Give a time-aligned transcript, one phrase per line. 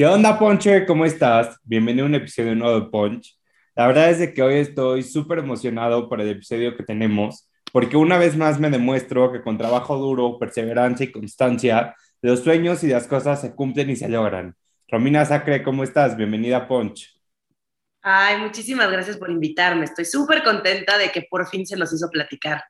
[0.00, 0.86] ¿Qué onda, Ponche?
[0.86, 1.58] ¿Cómo estás?
[1.62, 3.38] Bienvenido a un episodio nuevo de Punch.
[3.74, 7.98] La verdad es de que hoy estoy súper emocionado por el episodio que tenemos, porque
[7.98, 12.86] una vez más me demuestro que con trabajo duro, perseverancia y constancia, los sueños y
[12.86, 14.56] las cosas se cumplen y se logran.
[14.88, 16.16] Romina Sacre, ¿cómo estás?
[16.16, 17.20] Bienvenida a Punch.
[18.00, 19.84] Ay, muchísimas gracias por invitarme.
[19.84, 22.64] Estoy súper contenta de que por fin se nos hizo platicar.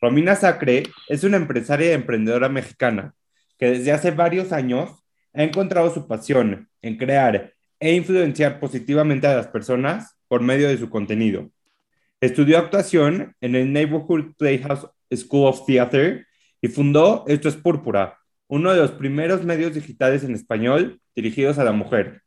[0.00, 3.14] Romina Sacre es una empresaria y emprendedora mexicana
[3.56, 5.05] que desde hace varios años
[5.36, 10.78] ha encontrado su pasión en crear e influenciar positivamente a las personas por medio de
[10.78, 11.50] su contenido.
[12.20, 16.24] Estudió actuación en el Neighborhood Playhouse School of Theatre
[16.62, 21.64] y fundó Esto es Púrpura, uno de los primeros medios digitales en español dirigidos a
[21.64, 22.22] la mujer.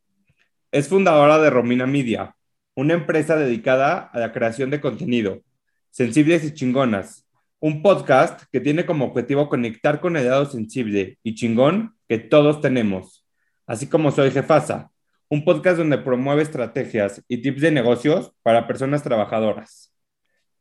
[0.71, 2.35] Es fundadora de Romina Media,
[2.75, 5.41] una empresa dedicada a la creación de contenido,
[5.89, 7.27] sensibles y chingonas,
[7.59, 12.59] un podcast que tiene como objetivo conectar con el lado sensible y chingón que todos
[12.59, 13.23] tenemos,
[13.67, 14.91] así como Soy Jefasa,
[15.29, 19.93] un podcast donde promueve estrategias y tips de negocios para personas trabajadoras.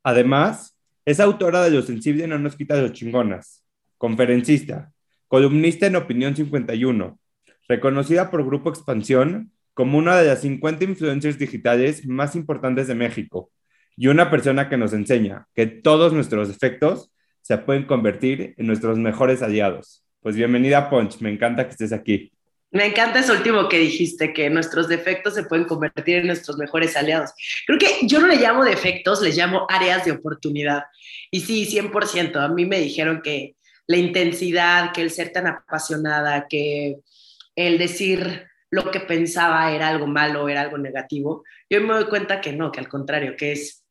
[0.02, 3.64] Además, es autora de Lo Sensible no nos quita los chingonas,
[3.96, 4.92] conferencista,
[5.26, 7.18] columnista en Opinión 51,
[7.66, 13.50] reconocida por Grupo Expansión como una de las 50 influencers digitales más importantes de México
[13.96, 18.98] y una persona que nos enseña que todos nuestros efectos se pueden convertir en nuestros
[18.98, 20.04] mejores aliados.
[20.28, 22.30] Pues bienvenida, Punch, me encanta que estés aquí.
[22.70, 26.98] Me encanta eso último que dijiste, que nuestros defectos se pueden convertir en nuestros mejores
[26.98, 27.30] aliados.
[27.66, 30.82] Creo que yo no le llamo defectos, les llamo áreas de oportunidad.
[31.30, 32.44] Y sí, 100%.
[32.44, 33.56] A mí me dijeron que
[33.86, 36.98] la intensidad, que el ser tan apasionada, que
[37.56, 41.42] el decir lo que pensaba era algo malo, era algo negativo.
[41.70, 43.82] Yo me doy cuenta que no, que al contrario, que es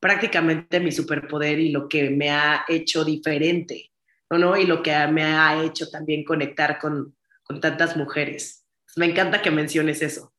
[0.00, 3.90] prácticamente mi superpoder y lo que me ha hecho diferente,
[4.30, 4.56] ¿no?
[4.56, 7.14] Y lo que me ha hecho también conectar con,
[7.44, 8.64] con tantas mujeres.
[8.96, 10.32] Me encanta que menciones eso.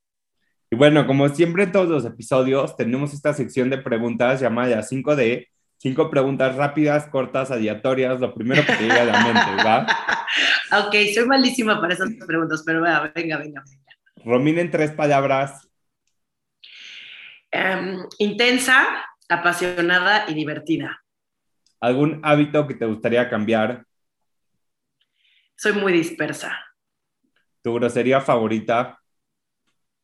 [0.70, 5.48] Y bueno, como siempre en todos los episodios, tenemos esta sección de preguntas llamada 5D.
[5.80, 9.86] Cinco preguntas rápidas, cortas, aleatorias, lo primero que te llega a la mente, ¿va?
[10.88, 13.64] ok, soy malísima para esas preguntas, pero venga, venga, venga.
[14.26, 15.70] Romina en tres palabras.
[17.54, 21.04] Um, intensa, apasionada y divertida.
[21.80, 23.86] ¿Algún hábito que te gustaría cambiar?
[25.56, 26.58] Soy muy dispersa.
[27.62, 29.00] ¿Tu grosería favorita?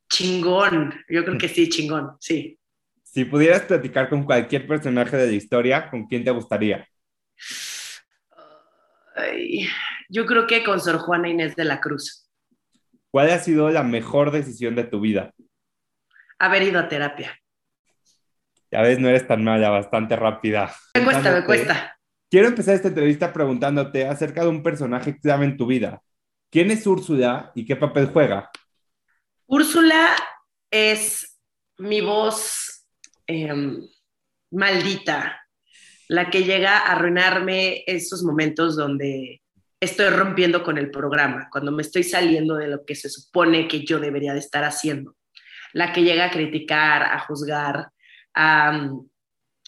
[0.10, 2.60] Chingón, yo creo que sí, chingón, sí.
[3.04, 6.88] Si pudieras platicar con cualquier personaje de la historia, ¿con quién te gustaría?
[10.10, 12.28] yo creo que con Sor Juana Inés de la Cruz.
[13.12, 15.32] ¿Cuál ha sido la mejor decisión de tu vida?
[16.40, 17.40] Haber ido a terapia.
[18.74, 20.74] Ya ves, no eres tan mala, bastante rápida.
[20.96, 21.96] Me cuesta, me cuesta.
[22.28, 26.02] Quiero empezar esta entrevista preguntándote acerca de un personaje clave en tu vida.
[26.50, 28.50] ¿Quién es Úrsula y qué papel juega?
[29.46, 30.16] Úrsula
[30.72, 31.40] es
[31.78, 32.88] mi voz
[33.28, 33.80] em,
[34.50, 35.40] maldita,
[36.08, 39.44] la que llega a arruinarme esos momentos donde
[39.80, 43.86] estoy rompiendo con el programa, cuando me estoy saliendo de lo que se supone que
[43.86, 45.16] yo debería de estar haciendo.
[45.74, 47.93] La que llega a criticar, a juzgar,
[48.34, 48.90] a,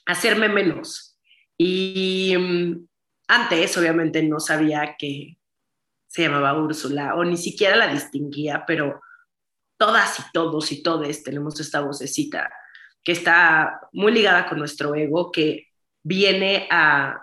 [0.06, 1.18] hacerme menos.
[1.58, 2.88] Y mm,
[3.28, 5.38] antes, obviamente, no sabía que
[6.08, 9.02] se llamaba Úrsula o ni siquiera la distinguía, pero
[9.78, 12.50] todas y todos y todes tenemos esta vocecita
[13.04, 15.68] que está muy ligada con nuestro ego, que
[16.04, 17.22] viene a...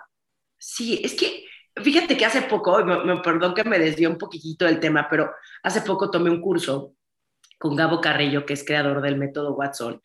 [0.57, 1.43] Sí, es que
[1.75, 5.31] fíjate que hace poco, me, perdón que me desvió un poquitito del tema, pero
[5.61, 6.95] hace poco tomé un curso
[7.59, 10.01] con Gabo Carrillo, que es creador del método Watson,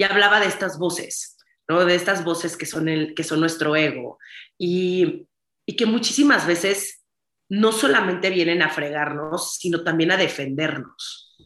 [0.00, 1.36] y hablaba de estas voces,
[1.68, 1.84] ¿no?
[1.84, 4.18] De estas voces que son, el, que son nuestro ego
[4.56, 5.28] y,
[5.66, 7.04] y que muchísimas veces
[7.50, 11.36] no solamente vienen a fregarnos, sino también a defendernos,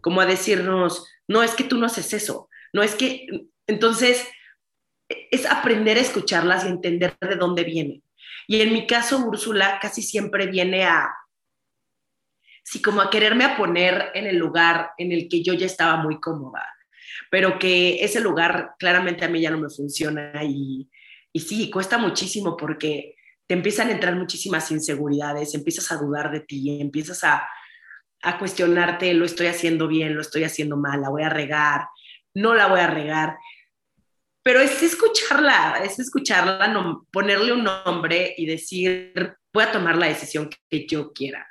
[0.00, 3.26] como a decirnos, no es que tú no haces eso, no es que,
[3.66, 4.28] entonces,
[5.08, 8.04] es aprender a escucharlas y entender de dónde vienen.
[8.46, 11.12] Y en mi caso, Úrsula casi siempre viene a,
[12.62, 15.96] sí, como a quererme a poner en el lugar en el que yo ya estaba
[15.96, 16.64] muy cómoda,
[17.30, 20.88] pero que ese lugar claramente a mí ya no me funciona y,
[21.32, 23.16] y sí, cuesta muchísimo porque
[23.46, 27.46] te empiezan a entrar muchísimas inseguridades, empiezas a dudar de ti, empiezas a,
[28.22, 31.88] a cuestionarte, lo estoy haciendo bien, lo estoy haciendo mal, la voy a regar,
[32.34, 33.36] no la voy a regar.
[34.42, 40.06] Pero es escucharla, es escucharla, no, ponerle un nombre y decir, voy a tomar la
[40.06, 41.46] decisión que yo quiera.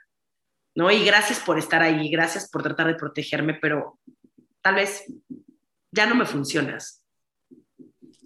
[0.75, 0.89] ¿no?
[0.91, 3.99] Y gracias por estar ahí, gracias por tratar de protegerme, pero
[4.61, 5.05] tal vez
[5.93, 7.03] ya no me funcionas.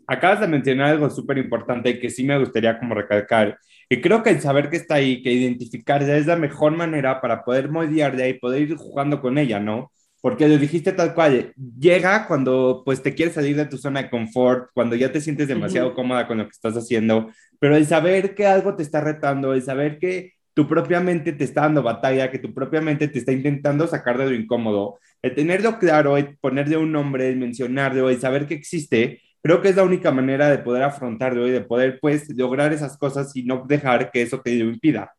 [0.07, 3.59] Acabas de mencionar algo súper importante que sí me gustaría como recalcar.
[3.89, 7.43] Y creo que el saber que está ahí, que identificarse es la mejor manera para
[7.43, 9.91] poder moldearla y poder ir jugando con ella, ¿no?
[10.21, 14.09] Porque lo dijiste tal cual, llega cuando pues te quieres salir de tu zona de
[14.09, 17.29] confort, cuando ya te sientes demasiado cómoda con lo que estás haciendo,
[17.59, 21.43] pero el saber que algo te está retando, el saber que tu propia mente te
[21.43, 25.35] está dando batalla, que tu propia mente te está intentando sacar de lo incómodo, el
[25.35, 29.75] tenerlo claro, el ponerle un nombre, el mencionarlo, el saber que existe, creo que es
[29.75, 33.65] la única manera de poder afrontarlo y de poder pues lograr esas cosas y no
[33.67, 35.13] dejar que eso te impida.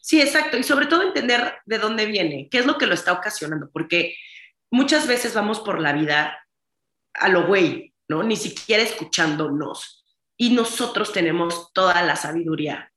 [0.00, 0.56] Sí, exacto.
[0.56, 4.16] Y sobre todo entender de dónde viene, qué es lo que lo está ocasionando, porque
[4.70, 6.38] muchas veces vamos por la vida
[7.14, 8.22] a lo güey, ¿no?
[8.22, 10.04] Ni siquiera escuchándonos.
[10.36, 12.92] Y nosotros tenemos toda la sabiduría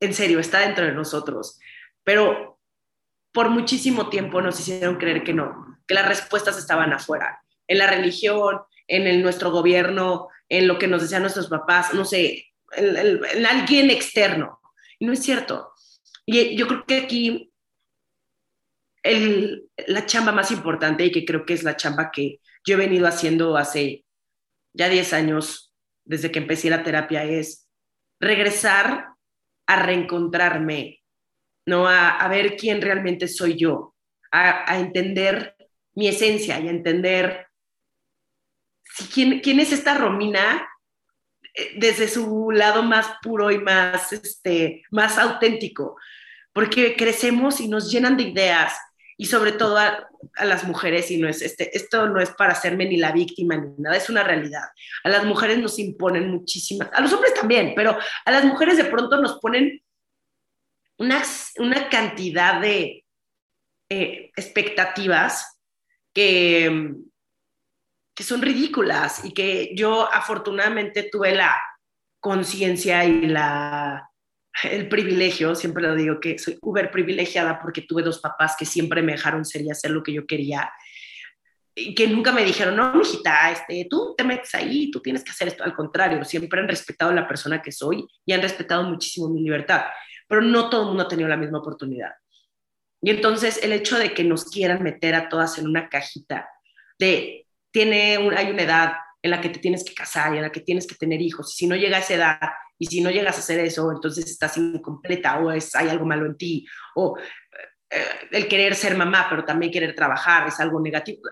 [0.00, 1.58] en serio, está dentro de nosotros.
[2.04, 2.55] Pero
[3.36, 7.86] por muchísimo tiempo nos hicieron creer que no, que las respuestas estaban afuera, en la
[7.86, 13.44] religión, en el, nuestro gobierno, en lo que nos decían nuestros papás, no sé, en,
[13.44, 14.58] alguien externo.
[14.98, 15.70] Y no es cierto.
[16.24, 17.52] Y yo creo que aquí
[19.86, 23.06] la chamba más importante y que creo que es la chamba que yo he venido
[23.06, 24.06] haciendo hace
[24.72, 25.74] ya 10 años,
[26.06, 27.68] desde que empecé la terapia, es
[28.18, 29.08] regresar
[29.66, 31.02] a reencontrarme,
[31.66, 31.88] ¿no?
[31.88, 33.94] A, ver quién realmente soy yo,
[34.30, 35.56] a, entender
[35.94, 37.46] mi esencia y a entender
[39.12, 40.66] quién, quién es esta Romina
[41.54, 45.96] eh, desde su lado más puro y más, este, más auténtico,
[46.52, 48.74] porque crecemos y nos llenan de ideas
[49.18, 50.08] y sobre todo a,
[50.44, 53.70] las mujeres, y no es este, esto no es para hacerme ni la víctima ni
[53.78, 54.64] nada, es una realidad.
[55.04, 58.84] A las mujeres nos imponen muchísimas, a los hombres también, pero a las mujeres de
[58.84, 59.80] pronto nos ponen
[60.98, 61.22] una,
[61.58, 63.04] una cantidad de
[63.90, 65.60] eh, expectativas
[66.14, 66.94] que,
[68.14, 71.56] que son ridículas y que yo afortunadamente tuve la
[72.20, 74.10] conciencia y la
[74.62, 79.02] el privilegio, siempre lo digo que soy uber privilegiada porque tuve dos papás que siempre
[79.02, 80.70] me dejaron ser y hacer lo que yo quería
[81.78, 85.30] y que nunca me dijeron, no, mijita, este, tú te metes ahí, tú tienes que
[85.30, 85.62] hacer esto.
[85.62, 89.82] Al contrario, siempre han respetado la persona que soy y han respetado muchísimo mi libertad,
[90.26, 92.12] pero no todo el mundo ha tenido la misma oportunidad.
[93.02, 96.48] Y entonces el hecho de que nos quieran meter a todas en una cajita
[96.98, 98.92] de, tiene hay una edad
[99.22, 101.54] en la que te tienes que casar y en la que tienes que tener hijos,
[101.54, 102.38] si no llega a esa edad,
[102.78, 106.26] y si no llegas a hacer eso, entonces estás incompleta o es, hay algo malo
[106.26, 107.16] en ti, o
[107.90, 111.22] eh, el querer ser mamá, pero también querer trabajar es algo negativo.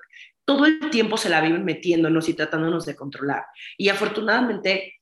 [0.44, 3.44] Todo el tiempo se la viven metiéndonos y tratándonos de controlar.
[3.78, 5.00] Y afortunadamente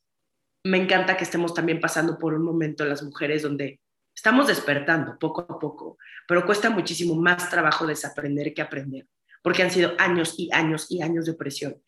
[0.64, 3.80] me encanta que estemos también pasando por un momento las mujeres donde
[4.14, 9.06] estamos despertando poco a poco, pero cuesta muchísimo más trabajo desaprender que aprender,
[9.42, 11.82] porque han sido años y años y años de presión.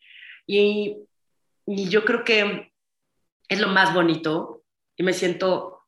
[0.47, 0.97] Y,
[1.65, 2.71] y yo creo que
[3.47, 4.63] es lo más bonito
[4.95, 5.85] y me siento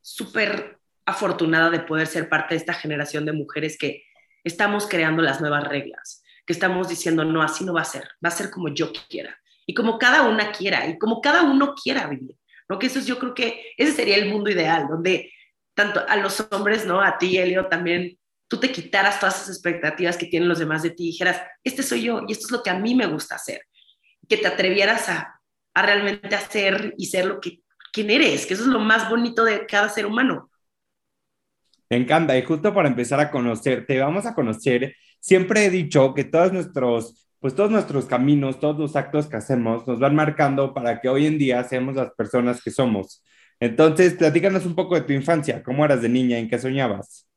[0.00, 4.04] súper afortunada de poder ser parte de esta generación de mujeres que
[4.44, 8.28] estamos creando las nuevas reglas, que estamos diciendo, no, así no va a ser, va
[8.28, 9.36] a ser como yo quiera
[9.66, 12.36] y como cada una quiera y como cada uno quiera vivir,
[12.68, 12.78] ¿no?
[12.78, 15.32] Que eso es, yo creo que ese sería el mundo ideal, donde
[15.74, 17.00] tanto a los hombres, ¿no?
[17.00, 20.90] A ti, Elio, también tú te quitaras todas esas expectativas que tienen los demás de
[20.90, 23.36] ti y dijeras, este soy yo y esto es lo que a mí me gusta
[23.36, 23.62] hacer,
[24.28, 25.42] que te atrevieras a
[25.74, 27.60] a realmente hacer y ser lo que
[27.92, 30.50] quién eres, que eso es lo más bonito de cada ser humano.
[31.90, 36.24] Me encanta, y justo para empezar a conocerte, vamos a conocer, siempre he dicho que
[36.24, 41.00] todos nuestros, pues todos nuestros caminos, todos los actos que hacemos nos van marcando para
[41.00, 43.22] que hoy en día seamos las personas que somos.
[43.62, 47.28] Entonces, platícanos un poco de tu infancia, cómo eras de niña, en qué soñabas.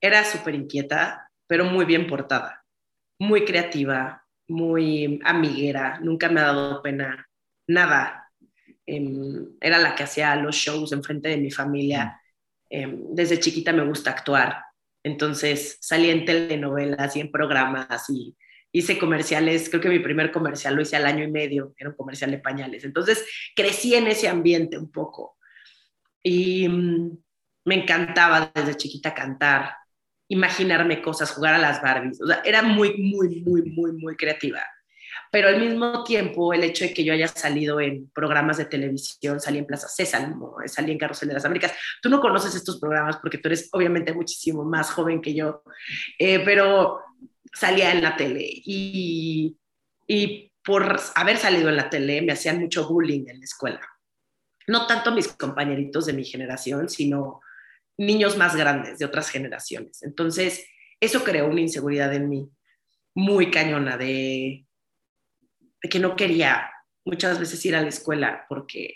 [0.00, 2.64] Era súper inquieta, pero muy bien portada,
[3.18, 7.28] muy creativa, muy amiguera, nunca me ha dado pena
[7.66, 8.30] nada.
[8.86, 12.20] Em, era la que hacía los shows en frente de mi familia.
[12.70, 14.62] Em, desde chiquita me gusta actuar,
[15.02, 18.36] entonces salí en telenovelas y en programas y
[18.78, 21.96] hice comerciales, creo que mi primer comercial lo hice al año y medio, era un
[21.96, 22.84] comercial de pañales.
[22.84, 25.38] Entonces crecí en ese ambiente un poco
[26.22, 27.18] y mm,
[27.64, 29.72] me encantaba desde chiquita cantar,
[30.28, 32.20] imaginarme cosas, jugar a las Barbies.
[32.20, 34.60] O sea, era muy, muy, muy, muy, muy creativa.
[35.32, 39.40] pero al mismo tiempo el hecho de que yo haya salido en programas de televisión,
[39.40, 43.16] salí en Plaza Sésamo, salí en Carrusel de las Américas, tú no conoces estos programas
[43.18, 45.62] porque tú eres obviamente muchísimo más joven que yo,
[46.18, 47.00] eh, pero
[47.56, 49.56] salía en la tele y,
[50.06, 53.80] y por haber salido en la tele me hacían mucho bullying en la escuela.
[54.66, 57.40] No tanto mis compañeritos de mi generación, sino
[57.96, 60.02] niños más grandes de otras generaciones.
[60.02, 60.66] Entonces,
[61.00, 62.50] eso creó una inseguridad en mí
[63.14, 64.66] muy cañona de,
[65.82, 66.70] de que no quería
[67.06, 68.94] muchas veces ir a la escuela porque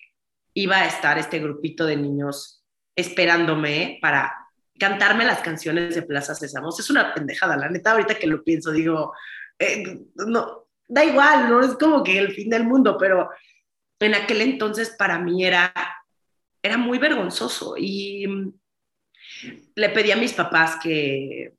[0.53, 2.63] iba a estar este grupito de niños
[2.95, 4.40] esperándome para
[4.81, 6.71] cantarme las canciones de Plaza Sésamo.
[6.71, 9.13] Es una pendejada, la neta, ahorita que lo pienso, digo,
[9.59, 13.31] eh, no, da igual, no es como que el fin del mundo, pero
[14.01, 15.73] en aquel entonces para mí era,
[16.63, 18.27] era muy vergonzoso y
[19.75, 21.53] le pedí a mis papás que,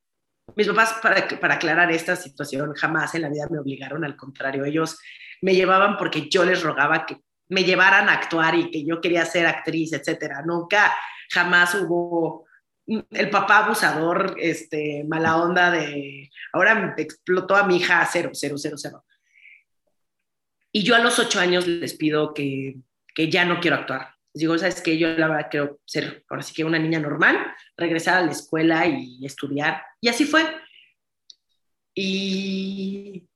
[0.55, 4.65] mis papás para, para aclarar esta situación jamás en la vida me obligaron, al contrario,
[4.65, 4.97] ellos
[5.41, 7.17] me llevaban porque yo les rogaba que
[7.49, 10.41] me llevaran a actuar y que yo quería ser actriz, etcétera.
[10.45, 10.93] Nunca,
[11.29, 12.45] jamás hubo
[13.11, 18.55] el papá abusador, este, mala onda de, ahora explotó a mi hija a cero, cero,
[18.57, 19.05] cero, cero.
[20.71, 22.77] Y yo a los ocho años les pido que,
[23.13, 24.15] que ya no quiero actuar.
[24.33, 24.97] Les digo, ¿sabes qué?
[24.97, 28.85] Yo la verdad quiero ser, ahora sí que una niña normal, regresar a la escuela
[28.87, 29.83] y estudiar.
[29.99, 30.43] Y así fue.
[31.93, 33.27] Y,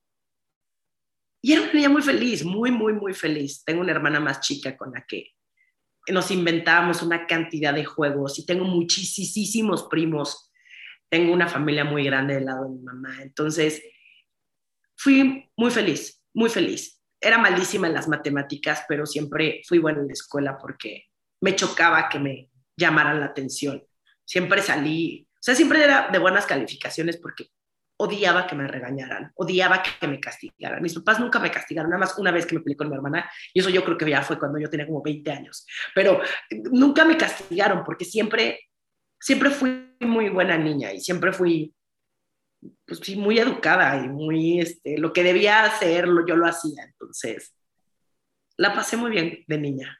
[1.41, 3.63] y era una niña muy feliz, muy, muy, muy feliz.
[3.65, 5.33] Tengo una hermana más chica con la que
[6.11, 10.51] nos inventábamos una cantidad de juegos y tengo muchísimos primos.
[11.09, 13.21] Tengo una familia muy grande del lado de mi mamá.
[13.21, 13.81] Entonces,
[14.95, 16.95] fui muy feliz, muy feliz
[17.25, 21.05] era malísima en las matemáticas, pero siempre fui buena en la escuela porque
[21.41, 23.83] me chocaba que me llamaran la atención.
[24.23, 27.47] Siempre salí, o sea, siempre era de buenas calificaciones porque
[27.97, 30.81] odiaba que me regañaran, odiaba que me castigaran.
[30.81, 33.29] Mis papás nunca me castigaron, nada más una vez que me peleé con mi hermana,
[33.53, 36.21] y eso yo creo que ya fue cuando yo tenía como 20 años, pero
[36.71, 38.59] nunca me castigaron porque siempre,
[39.19, 41.73] siempre fui muy buena niña y siempre fui
[42.85, 46.83] pues muy educada y muy, este, lo que debía hacer, yo lo hacía.
[46.83, 47.55] Entonces,
[48.57, 49.99] la pasé muy bien de niña.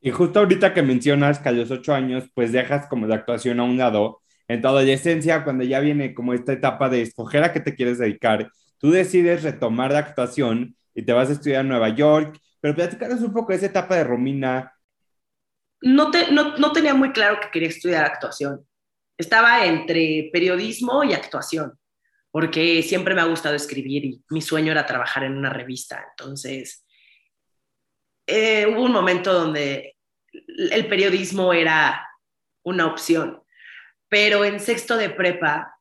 [0.00, 3.58] Y justo ahorita que mencionas que a los ocho años, pues dejas como de actuación
[3.60, 7.52] a un lado, en tu adolescencia, cuando ya viene como esta etapa de escoger a
[7.52, 11.68] qué te quieres dedicar, tú decides retomar la actuación y te vas a estudiar en
[11.68, 14.72] Nueva York, pero platícanos un poco de esa etapa de Romina.
[15.80, 18.66] No, te, no, no tenía muy claro que quería estudiar actuación.
[19.16, 21.78] Estaba entre periodismo y actuación
[22.30, 26.04] porque siempre me ha gustado escribir y mi sueño era trabajar en una revista.
[26.10, 26.84] Entonces,
[28.26, 29.96] eh, hubo un momento donde
[30.32, 32.06] el periodismo era
[32.62, 33.42] una opción,
[34.08, 35.74] pero en sexto de prepa,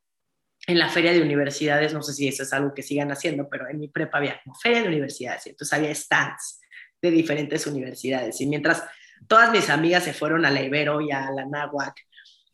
[0.65, 3.69] en la feria de universidades, no sé si eso es algo que sigan haciendo, pero
[3.69, 6.59] en mi prepa había como feria de universidades, y entonces había stands
[7.01, 8.41] de diferentes universidades.
[8.41, 8.83] Y mientras
[9.27, 11.95] todas mis amigas se fueron a la Ibero y a la Nahuac,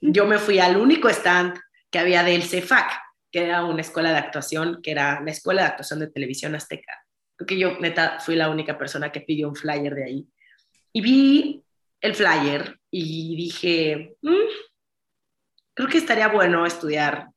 [0.01, 2.92] yo me fui al único stand que había del CEFAC,
[3.32, 7.03] que era una escuela de actuación, que era la Escuela de Actuación de Televisión Azteca.
[7.36, 10.27] Creo que yo, neta, fui la única persona que pidió un flyer de ahí.
[10.92, 11.63] Y vi
[12.00, 14.73] el flyer y dije, mm,
[15.74, 17.30] creo que estaría bueno estudiar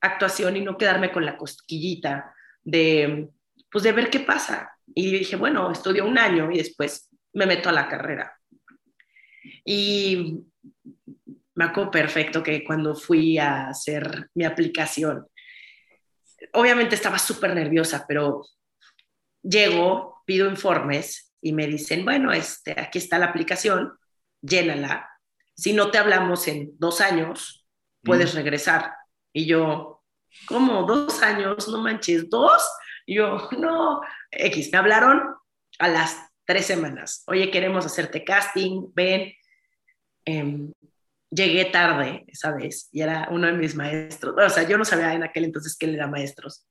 [0.00, 3.28] actuación y no quedarme con la cosquillita de,
[3.70, 4.72] pues, de ver qué pasa.
[4.94, 8.34] Y dije, bueno, estudio un año y después me meto a la carrera.
[9.64, 10.40] Y
[11.54, 15.26] me acuerdo perfecto que cuando fui a hacer mi aplicación,
[16.52, 18.44] obviamente estaba súper nerviosa, pero
[19.42, 23.92] llego, pido informes y me dicen, bueno, este, aquí está la aplicación,
[24.40, 25.08] llénala.
[25.54, 27.67] Si no te hablamos en dos años,
[28.02, 28.92] puedes regresar.
[29.32, 30.02] Y yo,
[30.46, 30.84] ¿cómo?
[30.84, 31.68] ¿Dos años?
[31.68, 32.62] No manches, ¿dos?
[33.06, 34.00] Y yo, no,
[34.30, 35.34] X, me hablaron
[35.78, 37.24] a las tres semanas.
[37.26, 39.32] Oye, queremos hacerte casting, ven.
[40.24, 40.70] Eh,
[41.30, 44.34] llegué tarde esa vez y era uno de mis maestros.
[44.36, 46.66] O sea, yo no sabía en aquel entonces que él era maestros.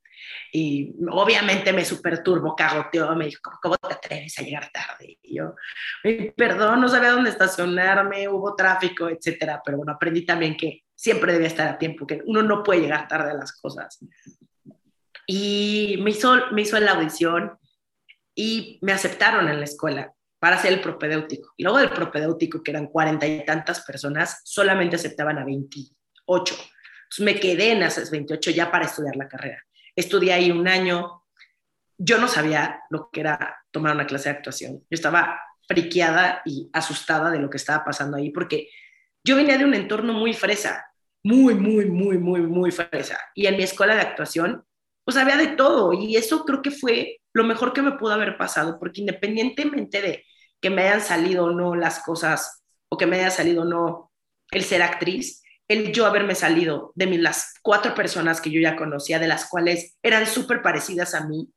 [0.51, 5.19] Y obviamente me super turbo cagoteó, me dijo, ¿cómo te atreves a llegar tarde?
[5.21, 5.55] Y yo,
[6.35, 9.61] perdón, no sabía dónde estacionarme, hubo tráfico, etcétera.
[9.63, 13.07] Pero bueno, aprendí también que siempre debía estar a tiempo, que uno no puede llegar
[13.07, 13.99] tarde a las cosas.
[15.27, 17.57] Y me hizo, me hizo la audición
[18.33, 21.53] y me aceptaron en la escuela para hacer el propedéutico.
[21.55, 26.55] Y luego del propedéutico, que eran cuarenta y tantas personas, solamente aceptaban a 28.
[26.55, 29.63] Entonces me quedé en esas 28 ya para estudiar la carrera.
[29.95, 31.23] Estudié ahí un año.
[31.97, 34.79] Yo no sabía lo que era tomar una clase de actuación.
[34.89, 38.69] Yo estaba friqueada y asustada de lo que estaba pasando ahí porque
[39.27, 40.85] yo venía de un entorno muy fresa,
[41.21, 43.19] muy, muy, muy, muy, muy fresa.
[43.35, 44.63] Y en mi escuela de actuación
[45.03, 48.37] pues había de todo y eso creo que fue lo mejor que me pudo haber
[48.37, 50.25] pasado, porque independientemente de
[50.61, 54.11] que me hayan salido o no las cosas o que me haya salido o no
[54.51, 59.19] el ser actriz, el yo haberme salido de las cuatro personas que yo ya conocía,
[59.19, 61.49] de las cuales eran súper parecidas a mí,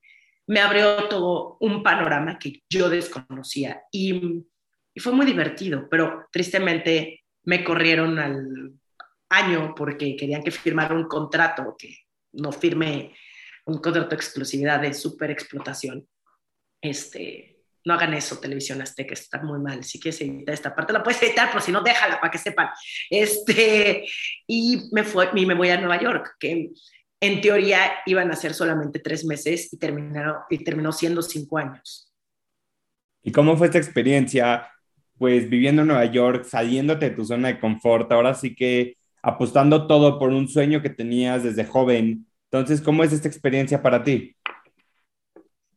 [0.47, 4.45] me abrió todo un panorama que yo desconocía y,
[4.93, 8.75] y fue muy divertido, pero tristemente me corrieron al
[9.29, 11.97] año porque querían que firmara un contrato que
[12.35, 13.13] no firme
[13.67, 16.07] un contrato de exclusividad de super explotación.
[16.81, 19.83] Este, no hagan eso, televisión azteca, está muy mal.
[19.83, 22.69] Si quieres editar esta parte, la puedes editar, pero si no, déjala para que sepan.
[23.11, 24.07] Este,
[24.47, 26.71] y me, fue, y me voy a Nueva York, que
[27.21, 32.13] en teoría iban a ser solamente tres meses y, terminaron, y terminó siendo cinco años.
[33.25, 34.71] ¿Y cómo fue esta experiencia?
[35.21, 39.87] Pues viviendo en Nueva York, saliéndote de tu zona de confort, ahora sí que apostando
[39.87, 42.27] todo por un sueño que tenías desde joven.
[42.51, 44.35] Entonces, ¿cómo es esta experiencia para ti?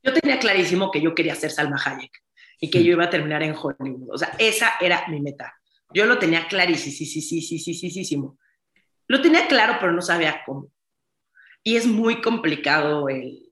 [0.01, 2.23] Yo tenía clarísimo que yo quería ser Salma Hayek
[2.57, 4.13] y que yo iba a terminar en Hollywood.
[4.13, 5.53] O sea, esa era mi meta.
[5.93, 8.23] Yo lo tenía clarísimo, sí, sí, sí, sí, sí, sí, sí, sí.
[9.07, 10.71] Lo tenía claro, pero no sabía cómo.
[11.63, 13.51] Y es muy complicado el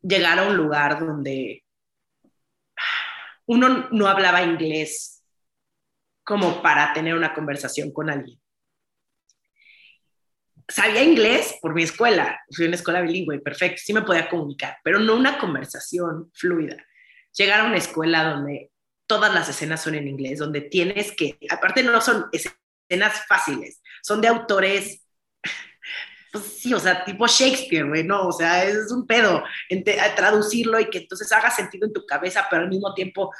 [0.00, 1.62] llegar a un lugar donde
[3.46, 5.11] uno no hablaba inglés
[6.24, 8.40] como para tener una conversación con alguien.
[10.68, 15.00] Sabía inglés por mi escuela, fui una escuela bilingüe, perfecto, sí me podía comunicar, pero
[15.00, 16.76] no una conversación fluida.
[17.32, 18.70] Llegar a una escuela donde
[19.06, 24.20] todas las escenas son en inglés, donde tienes que, aparte no son escenas fáciles, son
[24.20, 25.04] de autores
[26.32, 29.44] pues sí, o sea, tipo Shakespeare, güey, no, o sea, es un pedo
[30.16, 33.30] traducirlo y que entonces haga sentido en tu cabeza, pero al mismo tiempo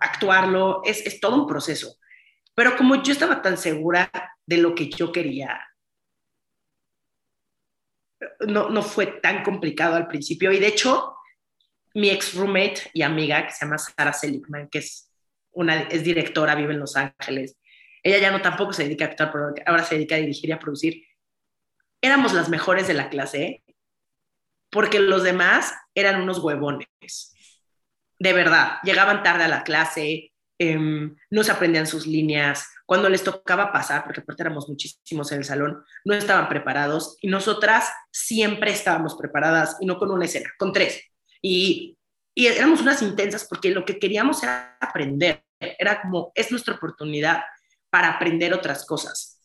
[0.00, 1.96] actuarlo, es, es todo un proceso.
[2.54, 4.10] Pero como yo estaba tan segura
[4.46, 5.60] de lo que yo quería,
[8.40, 10.52] no, no fue tan complicado al principio.
[10.52, 11.14] Y de hecho,
[11.94, 15.10] mi ex roommate y amiga, que se llama Sara Seligman, que es,
[15.52, 17.56] una, es directora, vive en Los Ángeles,
[18.02, 20.52] ella ya no tampoco se dedica a actuar, pero ahora se dedica a dirigir y
[20.52, 21.04] a producir.
[22.00, 23.64] Éramos las mejores de la clase
[24.70, 27.34] porque los demás eran unos huevones.
[28.18, 30.78] De verdad, llegaban tarde a la clase, eh,
[31.30, 35.44] no se aprendían sus líneas, cuando les tocaba pasar, porque aparte éramos muchísimos en el
[35.44, 40.72] salón, no estaban preparados y nosotras siempre estábamos preparadas y no con una escena, con
[40.72, 41.02] tres.
[41.42, 41.98] Y,
[42.34, 47.42] y éramos unas intensas porque lo que queríamos era aprender, era como, es nuestra oportunidad
[47.90, 49.38] para aprender otras cosas.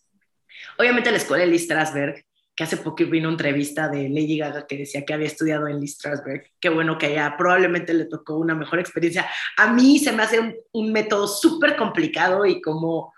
[0.78, 4.68] Obviamente la escuela de Lee Strasberg, que hace poco vino una entrevista de Lady Gaga
[4.68, 8.38] que decía que había estudiado en Lee Strasberg, qué bueno que ella probablemente le tocó
[8.38, 9.28] una mejor experiencia.
[9.58, 13.14] A mí se me hace un, un método súper complicado y como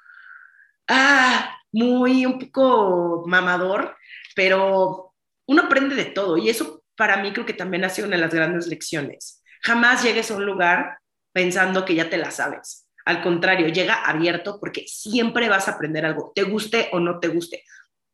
[0.87, 3.95] ah, muy un poco mamador,
[4.35, 5.13] pero
[5.47, 8.21] uno aprende de todo y eso para mí creo que también ha sido una de
[8.21, 9.43] las grandes lecciones.
[9.61, 10.99] Jamás llegues a un lugar
[11.33, 12.87] pensando que ya te la sabes.
[13.03, 17.27] Al contrario, llega abierto porque siempre vas a aprender algo, te guste o no te
[17.27, 17.63] guste.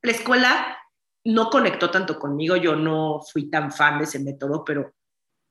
[0.02, 0.78] La escuela
[1.26, 4.94] no conectó tanto conmigo, yo no fui tan fan de ese método, pero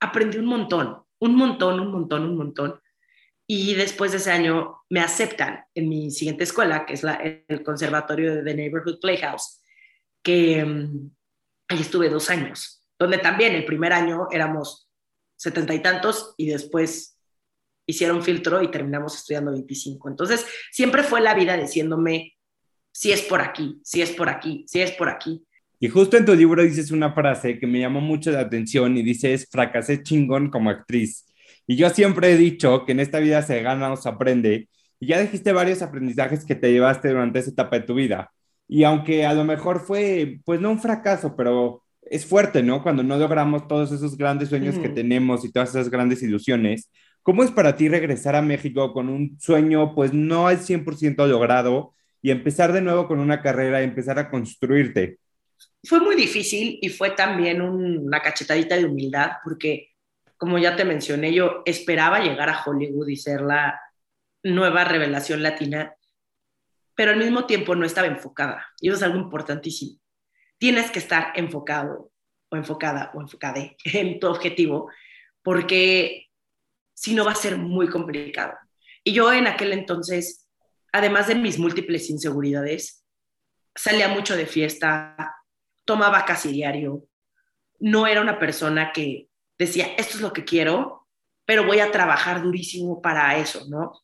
[0.00, 2.80] aprendí un montón, un montón, un montón, un montón.
[3.46, 8.34] Y después de ese año me aceptan en mi siguiente escuela, que es el Conservatorio
[8.34, 9.60] de The Neighborhood Playhouse,
[10.22, 11.10] que um,
[11.68, 14.88] ahí estuve dos años, donde también el primer año éramos
[15.36, 17.18] setenta y tantos y después
[17.86, 20.08] hicieron filtro y terminamos estudiando 25.
[20.08, 22.36] Entonces, siempre fue la vida diciéndome,
[22.92, 25.44] si es por aquí, si es por aquí, si es por aquí.
[25.82, 29.02] Y justo en tu libro dices una frase que me llamó mucho la atención y
[29.02, 31.24] dices, fracasé chingón como actriz.
[31.66, 34.68] Y yo siempre he dicho que en esta vida se gana o se aprende.
[35.00, 38.30] Y ya dijiste varios aprendizajes que te llevaste durante esa etapa de tu vida.
[38.68, 42.82] Y aunque a lo mejor fue, pues no un fracaso, pero es fuerte, ¿no?
[42.82, 46.90] Cuando no logramos todos esos grandes sueños que tenemos y todas esas grandes ilusiones.
[47.22, 51.94] ¿Cómo es para ti regresar a México con un sueño, pues no al 100% logrado
[52.20, 55.18] y empezar de nuevo con una carrera y empezar a construirte?
[55.84, 59.90] Fue muy difícil y fue también una cachetadita de humildad porque
[60.40, 63.78] como ya te mencioné, yo esperaba llegar a Hollywood y ser la
[64.42, 65.94] nueva revelación latina,
[66.94, 68.66] pero al mismo tiempo no estaba enfocada.
[68.80, 70.00] Y eso es algo importantísimo.
[70.56, 72.10] Tienes que estar enfocado
[72.48, 74.90] o enfocada o enfocada en tu objetivo,
[75.42, 76.28] porque
[76.94, 78.54] si no va a ser muy complicado.
[79.04, 80.48] Y yo en aquel entonces,
[80.90, 83.04] además de mis múltiples inseguridades,
[83.74, 85.34] salía mucho de fiesta,
[85.90, 87.02] tomaba casi diario,
[87.80, 89.26] no era una persona que
[89.58, 91.08] decía, esto es lo que quiero,
[91.44, 94.00] pero voy a trabajar durísimo para eso, ¿no?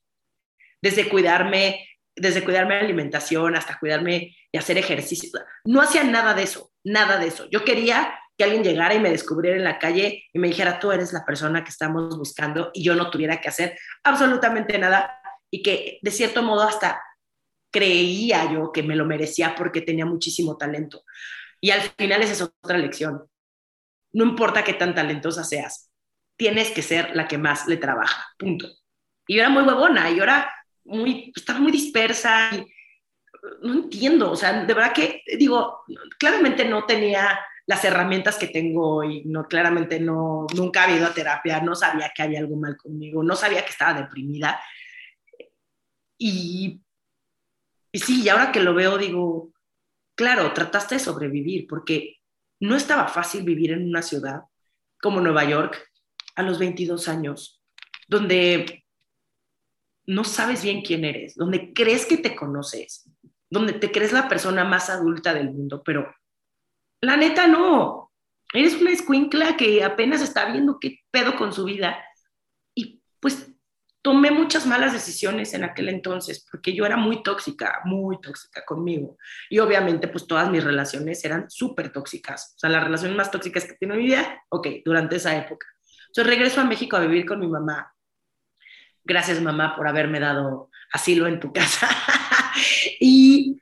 [0.82, 5.30] Desde cuidarme, desde cuidarme la alimentación hasta cuidarme y hacer ejercicio.
[5.64, 7.48] No hacía nada de eso, nada de eso.
[7.52, 10.90] Yo quería que alguien llegara y me descubriera en la calle y me dijera, tú
[10.90, 15.20] eres la persona que estamos buscando y yo no tuviera que hacer absolutamente nada
[15.52, 17.00] y que de cierto modo hasta
[17.70, 21.04] creía yo que me lo merecía porque tenía muchísimo talento.
[21.60, 23.28] Y al final esa es otra lección.
[24.12, 25.90] No importa qué tan talentosa seas,
[26.36, 28.66] tienes que ser la que más le trabaja, punto.
[29.26, 30.52] Y yo era muy huevona, y yo era
[30.84, 32.66] muy, estaba muy dispersa, y
[33.62, 35.82] no entiendo, o sea, de verdad que, digo,
[36.18, 41.14] claramente no tenía las herramientas que tengo hoy, no, claramente no, nunca había ido a
[41.14, 44.60] terapia, no sabía que había algo mal conmigo, no sabía que estaba deprimida.
[46.16, 46.80] Y,
[47.90, 49.52] y sí, y ahora que lo veo, digo,
[50.16, 52.16] claro, trataste de sobrevivir, porque
[52.58, 54.42] no estaba fácil vivir en una ciudad
[55.00, 55.90] como Nueva York
[56.34, 57.62] a los 22 años,
[58.08, 58.84] donde
[60.06, 63.10] no sabes bien quién eres, donde crees que te conoces,
[63.50, 66.12] donde te crees la persona más adulta del mundo, pero
[67.00, 68.12] la neta no.
[68.52, 72.02] Eres una escuincla que apenas está viendo qué pedo con su vida.
[72.74, 73.52] Y pues
[74.06, 79.18] tomé muchas malas decisiones en aquel entonces, porque yo era muy tóxica, muy tóxica conmigo.
[79.50, 82.52] Y obviamente, pues todas mis relaciones eran súper tóxicas.
[82.54, 85.66] O sea, las relaciones más tóxicas que tiene mi vida, ok, durante esa época.
[86.06, 87.92] Entonces regreso a México a vivir con mi mamá.
[89.02, 91.88] Gracias, mamá, por haberme dado asilo en tu casa.
[93.00, 93.60] y,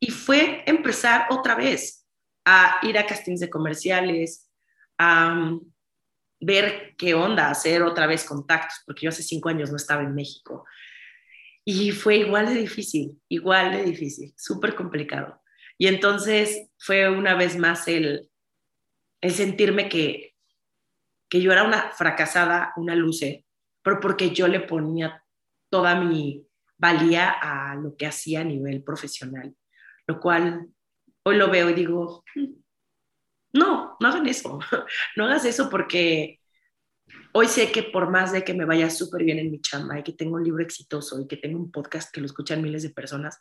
[0.00, 2.06] y fue empezar otra vez
[2.46, 4.50] a ir a castings de comerciales,
[4.96, 5.60] a um,
[6.44, 10.14] ver qué onda, hacer otra vez contactos, porque yo hace cinco años no estaba en
[10.14, 10.64] México.
[11.64, 15.40] Y fue igual de difícil, igual de difícil, súper complicado.
[15.78, 18.30] Y entonces fue una vez más el,
[19.20, 20.34] el sentirme que,
[21.28, 23.46] que yo era una fracasada, una luce,
[23.82, 25.24] pero porque yo le ponía
[25.70, 29.54] toda mi valía a lo que hacía a nivel profesional,
[30.06, 30.68] lo cual
[31.24, 32.63] hoy lo veo y digo, mm,
[33.54, 34.58] no, no hagan eso,
[35.16, 36.40] no hagas eso porque
[37.32, 40.02] hoy sé que por más de que me vaya súper bien en mi chamba y
[40.02, 42.90] que tengo un libro exitoso y que tengo un podcast que lo escuchan miles de
[42.90, 43.40] personas,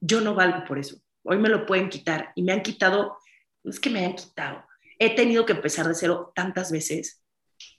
[0.00, 0.96] yo no valgo por eso.
[1.22, 3.18] Hoy me lo pueden quitar y me han quitado,
[3.62, 4.64] no es que me hayan quitado,
[4.98, 7.22] he tenido que empezar de cero tantas veces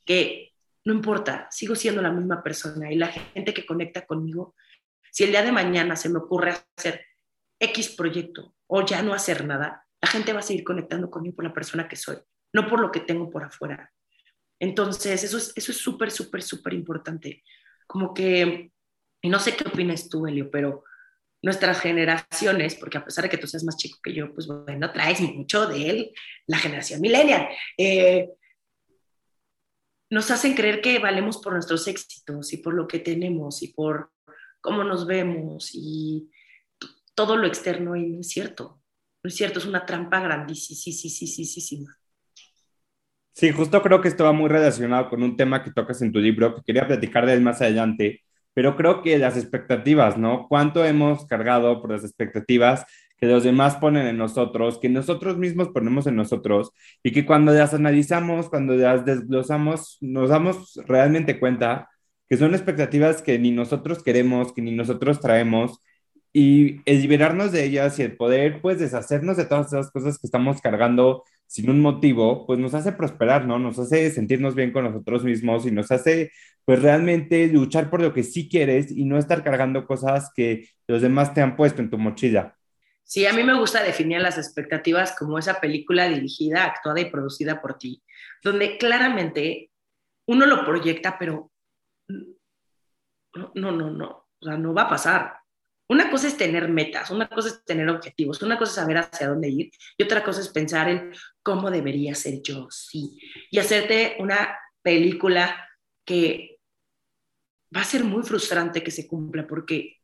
[0.05, 0.53] que
[0.85, 4.55] no importa, sigo siendo la misma persona y la gente que conecta conmigo,
[5.11, 7.05] si el día de mañana se me ocurre hacer
[7.59, 11.45] X proyecto o ya no hacer nada, la gente va a seguir conectando conmigo por
[11.45, 12.17] la persona que soy,
[12.51, 13.89] no por lo que tengo por afuera.
[14.59, 17.41] Entonces, eso es eso es súper, súper, súper importante.
[17.87, 18.73] Como que,
[19.21, 20.83] y no sé qué opinas tú, Elio, pero
[21.41, 24.91] nuestras generaciones, porque a pesar de que tú seas más chico que yo, pues bueno,
[24.91, 26.11] traes mucho de él,
[26.47, 28.27] la generación millennial, eh,
[30.09, 34.11] nos hacen creer que valemos por nuestros éxitos y por lo que tenemos y por
[34.59, 36.29] cómo nos vemos y
[37.15, 38.83] todo lo externo y no es cierto.
[39.23, 41.95] No es cierto, es una trampa grandísima.
[43.31, 46.19] Sí, justo creo que esto va muy relacionado con un tema que tocas en tu
[46.19, 48.21] libro, que quería platicar de él más adelante,
[48.53, 50.47] pero creo que las expectativas, ¿no?
[50.49, 52.86] ¿Cuánto hemos cargado por las expectativas
[53.17, 57.53] que los demás ponen en nosotros, que nosotros mismos ponemos en nosotros, y que cuando
[57.53, 61.89] las analizamos, cuando las desglosamos, nos damos realmente cuenta
[62.29, 65.79] que son expectativas que ni nosotros queremos, que ni nosotros traemos,
[66.34, 70.26] y el liberarnos de ellas y el poder, pues, deshacernos de todas esas cosas que
[70.26, 73.60] estamos cargando sin un motivo, pues nos hace prosperar, ¿no?
[73.60, 76.32] Nos hace sentirnos bien con nosotros mismos y nos hace,
[76.65, 81.04] pues, realmente luchar por lo que sí quieres y no estar cargando cosas que los
[81.04, 82.58] demás te han puesto en tu mochila.
[83.04, 87.62] Sí, a mí me gusta definir las expectativas como esa película dirigida, actuada y producida
[87.62, 88.02] por ti,
[88.41, 89.69] donde claramente
[90.26, 91.52] uno lo proyecta, pero
[92.08, 95.42] no, no, no, no, o sea, no va a pasar
[95.89, 99.28] una cosa es tener metas, una cosa es tener objetivos, una cosa es saber hacia
[99.28, 103.19] dónde ir y otra cosa es pensar en cómo debería ser yo, sí.
[103.52, 105.69] Y hacerte una película
[106.06, 106.60] que
[107.76, 110.00] va a ser muy frustrante que se cumpla porque,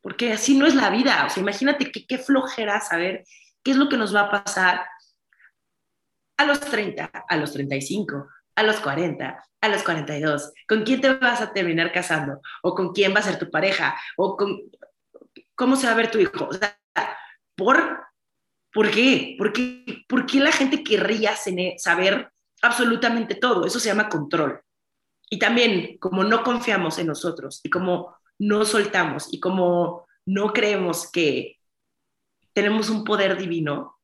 [0.00, 1.24] porque así no es la vida.
[1.26, 3.24] O sea, imagínate que, qué flojera saber
[3.62, 4.86] qué es lo que nos va a pasar
[6.36, 11.14] a los 30, a los 35, a los 40, a los 42, con quién te
[11.14, 14.58] vas a terminar casando, o con quién va a ser tu pareja, o con,
[15.54, 16.48] ¿cómo se va a ver tu hijo?
[16.48, 16.78] O sea,
[17.56, 18.06] ¿por,
[18.72, 19.34] ¿por qué?
[19.38, 21.34] ¿Por qué, ¿Por qué la gente querría
[21.78, 23.66] saber absolutamente todo?
[23.66, 24.60] Eso se llama control.
[25.30, 31.10] Y también, como no confiamos en nosotros y como no soltamos y como no creemos
[31.10, 31.58] que
[32.52, 34.00] tenemos un poder divino,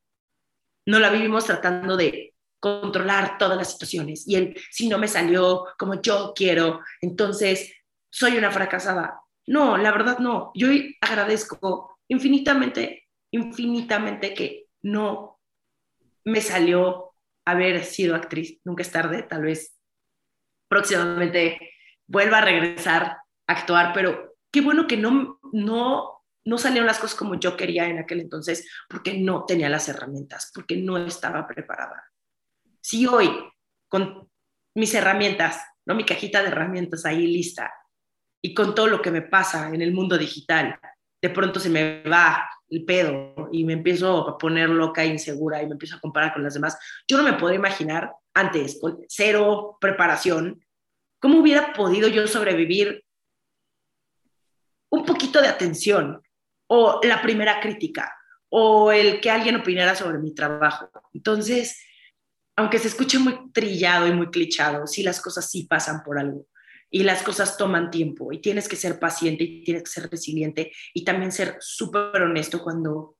[0.85, 4.27] no la vivimos tratando de controlar todas las situaciones.
[4.27, 7.73] Y el, si no me salió como yo quiero, entonces
[8.09, 9.20] soy una fracasada.
[9.47, 10.51] No, la verdad no.
[10.55, 10.67] Yo
[11.01, 15.39] agradezco infinitamente, infinitamente que no
[16.23, 17.13] me salió
[17.45, 18.59] haber sido actriz.
[18.63, 19.77] Nunca es tarde, tal vez
[20.67, 21.59] próximamente
[22.07, 23.03] vuelva a regresar
[23.47, 27.87] a actuar, pero qué bueno que no, no, no salieron las cosas como yo quería
[27.87, 32.05] en aquel entonces, porque no tenía las herramientas, porque no estaba preparada.
[32.81, 33.29] Si hoy,
[33.89, 34.29] con
[34.75, 35.95] mis herramientas, ¿no?
[35.95, 37.73] mi cajita de herramientas ahí lista,
[38.41, 40.79] y con todo lo que me pasa en el mundo digital,
[41.21, 45.67] de pronto se me va el pedo y me empiezo a poner loca, insegura y
[45.67, 46.77] me empiezo a comparar con las demás.
[47.07, 50.65] Yo no me puedo imaginar antes, con cero preparación,
[51.19, 53.03] cómo hubiera podido yo sobrevivir
[54.89, 56.21] un poquito de atención
[56.67, 58.15] o la primera crítica
[58.49, 60.89] o el que alguien opinara sobre mi trabajo.
[61.13, 61.79] Entonces,
[62.55, 66.47] aunque se escuche muy trillado y muy clichado, sí las cosas sí pasan por algo
[66.93, 70.73] y las cosas toman tiempo y tienes que ser paciente y tienes que ser resiliente
[70.93, 73.15] y también ser súper honesto cuando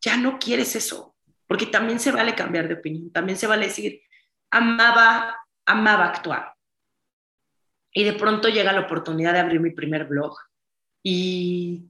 [0.00, 4.02] ya no quieres eso, porque también se vale cambiar de opinión, también se vale decir,
[4.50, 6.54] amaba, amaba actuar.
[7.92, 10.36] Y de pronto llega la oportunidad de abrir mi primer blog
[11.02, 11.88] y,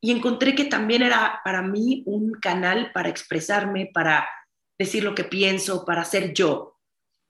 [0.00, 4.28] y encontré que también era para mí un canal para expresarme, para
[4.78, 6.77] decir lo que pienso, para ser yo,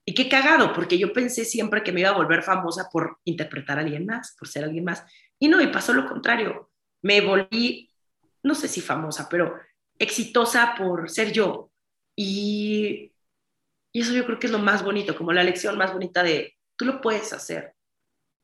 [0.09, 3.77] y qué cagado, porque yo pensé siempre que me iba a volver famosa por interpretar
[3.77, 5.05] a alguien más, por ser alguien más.
[5.39, 6.71] Y no, y pasó lo contrario.
[7.03, 7.93] Me volví,
[8.43, 9.57] no sé si famosa, pero
[9.99, 11.71] exitosa por ser yo.
[12.17, 13.13] Y,
[13.93, 16.57] y eso yo creo que es lo más bonito, como la lección más bonita de,
[16.77, 17.75] tú lo puedes hacer,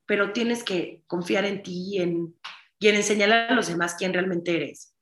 [0.04, 2.34] pero tienes que confiar en ti en,
[2.78, 4.94] y en enseñarle a los demás quién realmente eres.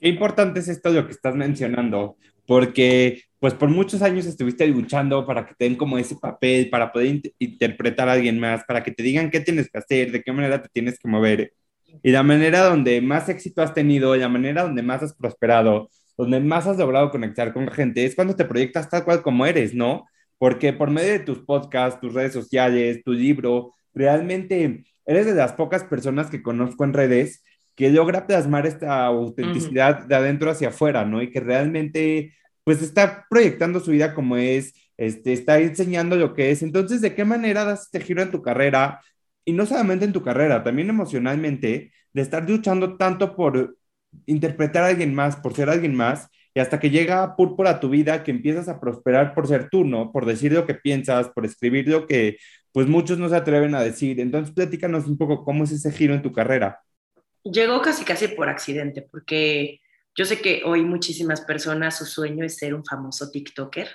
[0.00, 5.26] Qué importante es esto lo que estás mencionando, porque pues por muchos años estuviste luchando
[5.26, 8.90] para que te den como ese papel, para poder interpretar a alguien más, para que
[8.90, 11.54] te digan qué tienes que hacer, de qué manera te tienes que mover.
[12.02, 16.38] Y la manera donde más éxito has tenido, la manera donde más has prosperado, donde
[16.38, 20.06] más has logrado conectar con gente, es cuando te proyectas tal cual como eres, ¿no?
[20.36, 25.54] Porque por medio de tus podcasts, tus redes sociales, tu libro, realmente eres de las
[25.54, 27.42] pocas personas que conozco en redes
[27.74, 31.22] que logra plasmar esta autenticidad de adentro hacia afuera, ¿no?
[31.22, 36.50] Y que realmente pues está proyectando su vida como es, este, está enseñando lo que
[36.50, 36.62] es.
[36.62, 39.00] Entonces, ¿de qué manera das este giro en tu carrera?
[39.44, 43.76] Y no solamente en tu carrera, también emocionalmente, de estar luchando tanto por
[44.26, 47.88] interpretar a alguien más, por ser alguien más, y hasta que llega púrpura a tu
[47.88, 50.10] vida, que empiezas a prosperar por ser tú, ¿no?
[50.12, 52.38] Por decir lo que piensas, por escribir lo que,
[52.72, 54.20] pues muchos no se atreven a decir.
[54.20, 56.80] Entonces, platícanos un poco cómo es ese giro en tu carrera.
[57.44, 59.80] Llegó casi casi por accidente, porque
[60.16, 63.88] yo sé que hoy muchísimas personas su sueño es ser un famoso TikToker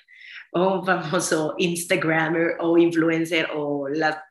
[0.53, 4.23] o un famoso Instagrammer o influencer o la,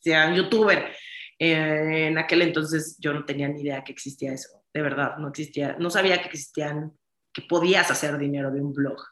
[0.00, 0.92] sea youtuber.
[1.38, 5.76] En aquel entonces yo no tenía ni idea que existía eso, de verdad, no existía,
[5.78, 6.92] no sabía que existían,
[7.32, 9.02] que podías hacer dinero de un blog.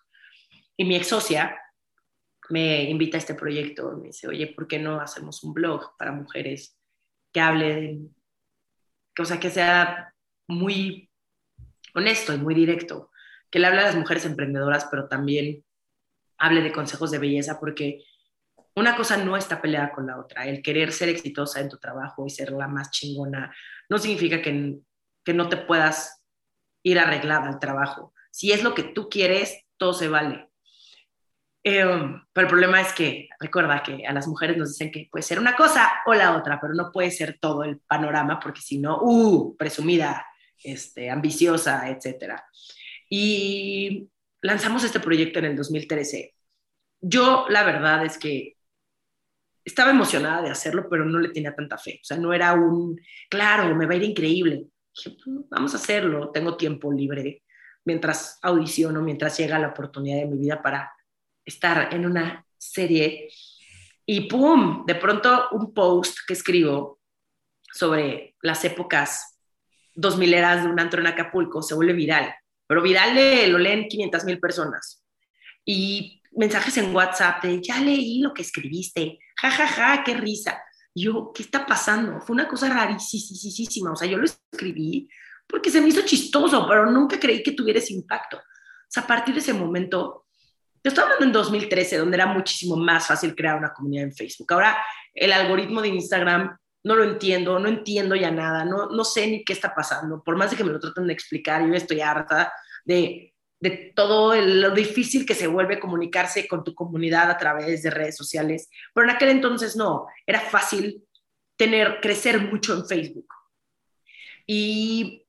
[0.77, 1.59] Y mi ex socia
[2.51, 6.13] me invita a este proyecto, me dice, oye, ¿por qué no hacemos un blog para
[6.13, 6.79] mujeres
[7.33, 8.01] que hable, de,
[9.19, 10.15] o sea, que sea
[10.49, 11.10] muy
[11.95, 13.11] honesto y muy directo,
[13.51, 15.65] que le hable a las mujeres emprendedoras, pero también
[16.39, 18.05] hable de consejos de belleza, porque
[18.75, 20.47] una cosa no está peleada con la otra.
[20.47, 23.55] El querer ser exitosa en tu trabajo y ser la más chingona
[23.89, 24.79] no significa que,
[25.25, 26.25] que no te puedas
[26.83, 28.15] ir arreglada al trabajo.
[28.31, 30.51] Si es lo que tú quieres, todo se vale.
[31.63, 31.85] Eh,
[32.33, 35.39] pero el problema es que, recuerda que a las mujeres nos dicen que puede ser
[35.39, 38.99] una cosa o la otra, pero no puede ser todo el panorama porque si no,
[39.03, 40.25] uh, presumida,
[40.63, 42.35] este, ambiciosa, etc.
[43.09, 44.09] Y
[44.43, 46.35] lanzamos este proyecto en el 2013.
[47.01, 48.57] Yo, la verdad es que
[49.65, 52.01] estaba emocionada de hacerlo, pero no le tenía tanta fe.
[52.03, 54.67] O sea, no era un, claro, me va a ir increíble.
[54.95, 57.43] Dije, pues, vamos a hacerlo, tengo tiempo libre
[57.85, 60.93] mientras audiciono, mientras llega la oportunidad de mi vida para
[61.45, 63.29] estar en una serie.
[64.07, 64.85] Y ¡pum!
[64.87, 67.01] De pronto un post que escribo
[67.73, 69.40] sobre las épocas
[69.95, 72.35] dos mileras de un antro en Acapulco se vuelve viral,
[72.67, 75.05] pero viral lo leen 500 mil personas.
[75.65, 80.63] Y mensajes en WhatsApp de, ya leí lo que escribiste, ja, ja, ja, qué risa.
[80.95, 82.21] yo, ¿qué está pasando?
[82.21, 83.93] Fue una cosa rarísima.
[83.93, 85.09] O sea, yo lo escribí
[85.47, 88.37] porque se me hizo chistoso, pero nunca creí que tuviera impacto.
[88.37, 88.41] O
[88.89, 90.27] sea, a partir de ese momento,
[90.83, 94.53] yo estaba hablando en 2013, donde era muchísimo más fácil crear una comunidad en Facebook.
[94.53, 94.79] Ahora,
[95.15, 99.45] el algoritmo de Instagram no lo entiendo, no entiendo ya nada, no, no sé ni
[99.45, 102.53] qué está pasando, por más de que me lo traten de explicar, yo estoy harta
[102.85, 107.91] de, de todo lo difícil que se vuelve comunicarse con tu comunidad a través de
[107.91, 111.05] redes sociales, pero en aquel entonces no, era fácil
[111.57, 113.29] tener, crecer mucho en Facebook.
[114.47, 115.27] Y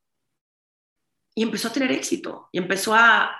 [1.36, 3.32] y empezó a tener éxito y empezó a,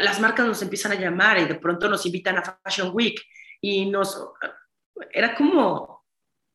[0.00, 3.20] las marcas nos empiezan a llamar y de pronto nos invitan a Fashion Week
[3.60, 4.30] y nos,
[5.12, 5.97] era como,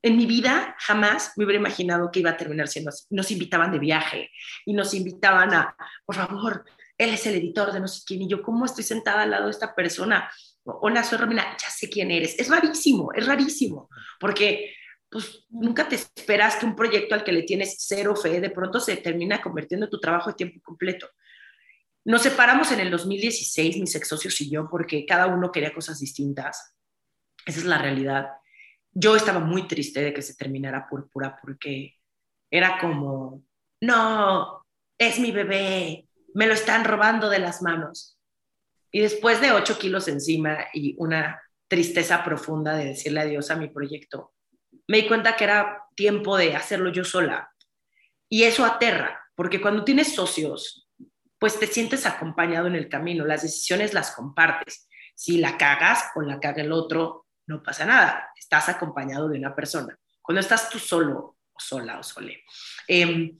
[0.04, 3.06] en mi vida jamás me hubiera imaginado que iba a terminar siendo así.
[3.10, 4.30] Nos invitaban de viaje
[4.66, 6.66] y nos invitaban a, por favor,
[6.98, 9.46] él es el editor de no sé quién y yo, ¿cómo estoy sentada al lado
[9.46, 10.30] de esta persona?
[10.66, 12.38] Hola, soy Romina, ya sé quién eres.
[12.38, 13.90] Es rarísimo, es rarísimo,
[14.20, 14.76] porque
[15.10, 18.82] pues nunca te esperas que un proyecto al que le tienes cero fe de pronto
[18.82, 21.08] se termina convirtiendo en tu trabajo de tiempo completo.
[22.04, 26.00] Nos separamos en el 2016, mis ex socios y yo, porque cada uno quería cosas
[26.00, 26.76] distintas.
[27.46, 28.28] Esa es la realidad.
[28.94, 31.96] Yo estaba muy triste de que se terminara Púrpura porque
[32.50, 33.44] era como,
[33.82, 34.66] no,
[34.98, 38.20] es mi bebé, me lo están robando de las manos.
[38.92, 43.70] Y después de ocho kilos encima y una tristeza profunda de decirle adiós a mi
[43.70, 44.34] proyecto,
[44.88, 47.52] me di cuenta que era tiempo de hacerlo yo sola.
[48.30, 50.88] Y eso aterra, porque cuando tienes socios,
[51.40, 54.88] pues te sientes acompañado en el camino, las decisiones las compartes.
[55.16, 59.56] Si la cagas o la caga el otro, no pasa nada, estás acompañado de una
[59.56, 59.98] persona.
[60.22, 62.44] Cuando estás tú solo o sola o sole,
[62.88, 63.38] em,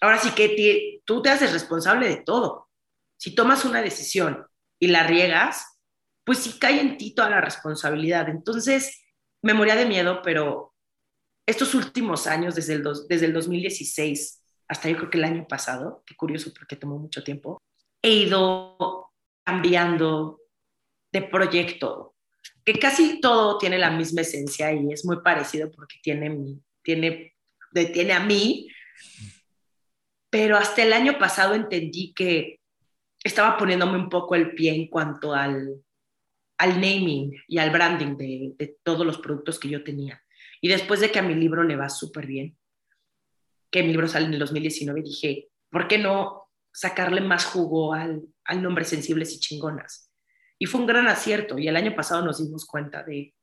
[0.00, 2.70] ahora sí que tú te haces responsable de todo.
[3.16, 4.46] Si tomas una decisión
[4.78, 5.78] y la riegas,
[6.24, 8.28] pues sí cae en ti toda la responsabilidad.
[8.28, 9.04] Entonces,
[9.42, 10.74] me moría de miedo, pero
[11.46, 16.02] estos últimos años, desde el, desde el 2016 hasta yo creo que el año pasado,
[16.06, 17.62] qué curioso porque tomó mucho tiempo,
[18.02, 19.12] he ido
[19.44, 20.40] cambiando
[21.12, 22.13] de proyecto,
[22.64, 27.34] que casi todo tiene la misma esencia y es muy parecido porque tiene, tiene,
[27.92, 28.68] tiene a mí,
[30.30, 32.60] pero hasta el año pasado entendí que
[33.22, 35.82] estaba poniéndome un poco el pie en cuanto al,
[36.58, 40.22] al naming y al branding de, todos los productos que yo tenía.
[40.60, 42.56] Y después de que a mi libro le va súper bien,
[43.70, 48.22] que mi libro sale en el 2019, dije, ¿por qué no sacarle más jugo al,
[48.44, 50.03] al nombre Sensibles y Chingonas?
[50.64, 51.58] Y fue un gran acierto.
[51.58, 53.34] Y el año pasado nos dimos cuenta de,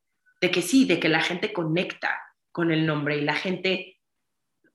[0.41, 2.19] de que sí, de que la gente conecta
[2.51, 3.99] con el nombre y la gente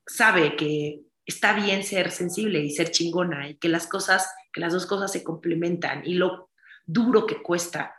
[0.07, 4.73] sabe que está bien ser sensible y ser chingona y que las cosas, que las
[4.73, 6.51] dos cosas se complementan y lo
[6.85, 7.97] duro que cuesta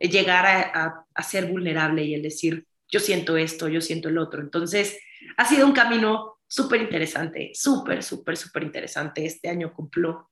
[0.00, 4.42] llegar a, a, ser vulnerable y el decir, yo siento esto, yo siento el otro.
[4.42, 5.00] Entonces,
[5.38, 9.24] ha sido un camino súper interesante, súper, súper, súper interesante.
[9.24, 10.28] Este año cumplió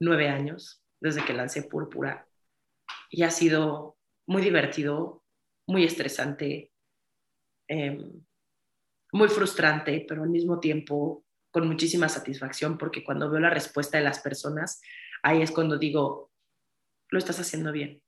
[0.00, 2.27] nueve años desde que lancé Púrpura
[3.08, 5.24] y ha sido muy divertido,
[5.66, 6.72] muy estresante,
[7.66, 8.24] em,
[9.12, 14.04] muy frustrante, pero al mismo tiempo con muchísima satisfacción porque cuando veo la respuesta de
[14.04, 14.80] las personas,
[15.22, 16.30] ahí es cuando digo,
[17.10, 18.02] lo estás haciendo bien.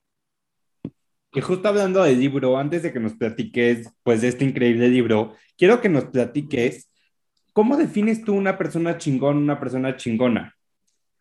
[1.33, 5.37] Y justo hablando del libro, antes de que nos platiques pues de este increíble libro,
[5.57, 6.91] quiero que nos platiques
[7.53, 10.57] cómo defines tú una persona chingón, una persona chingona.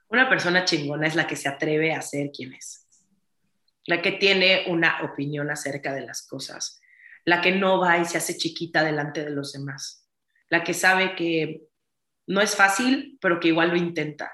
[0.07, 2.87] Una persona chingona es la que se atreve a ser quien es,
[3.85, 6.81] la que tiene una opinión acerca de las cosas,
[7.25, 10.07] la que no va y se hace chiquita delante de los demás,
[10.49, 11.63] la que sabe que
[12.27, 14.31] no es fácil, pero que igual lo intenta,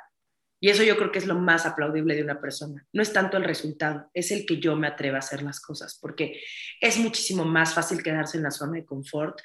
[0.60, 2.84] y eso yo creo que es lo más aplaudible de una persona.
[2.92, 6.00] No es tanto el resultado, es el que yo me atreva a hacer las cosas,
[6.02, 6.42] porque
[6.82, 9.40] es muchísimo más fácil quedarse en la zona de confort,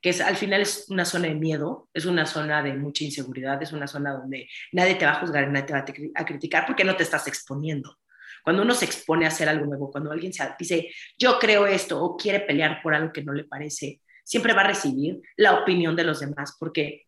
[0.00, 3.62] que es, al final es una zona de miedo, es una zona de mucha inseguridad,
[3.62, 6.84] es una zona donde nadie te va a juzgar, nadie te va a criticar porque
[6.84, 7.96] no te estás exponiendo.
[8.44, 12.00] Cuando uno se expone a hacer algo nuevo, cuando alguien se dice, yo creo esto
[12.00, 15.96] o quiere pelear por algo que no le parece, siempre va a recibir la opinión
[15.96, 17.06] de los demás, porque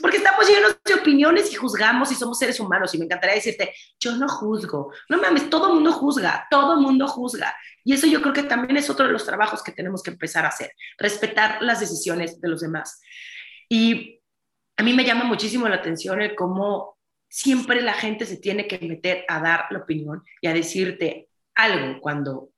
[0.00, 2.94] porque estamos llenos de opiniones y juzgamos y somos seres humanos.
[2.94, 4.92] Y me encantaría decirte, yo no juzgo.
[5.08, 7.56] No mames, todo mundo juzga, todo mundo juzga.
[7.82, 10.44] Y eso yo creo que también es otro de los trabajos que tenemos que empezar
[10.44, 13.00] a hacer, respetar las decisiones de los demás.
[13.68, 14.20] Y
[14.76, 16.95] a mí me llama muchísimo la atención el cómo
[17.28, 22.00] siempre la gente se tiene que meter a dar la opinión y a decirte algo
[22.00, 22.50] cuando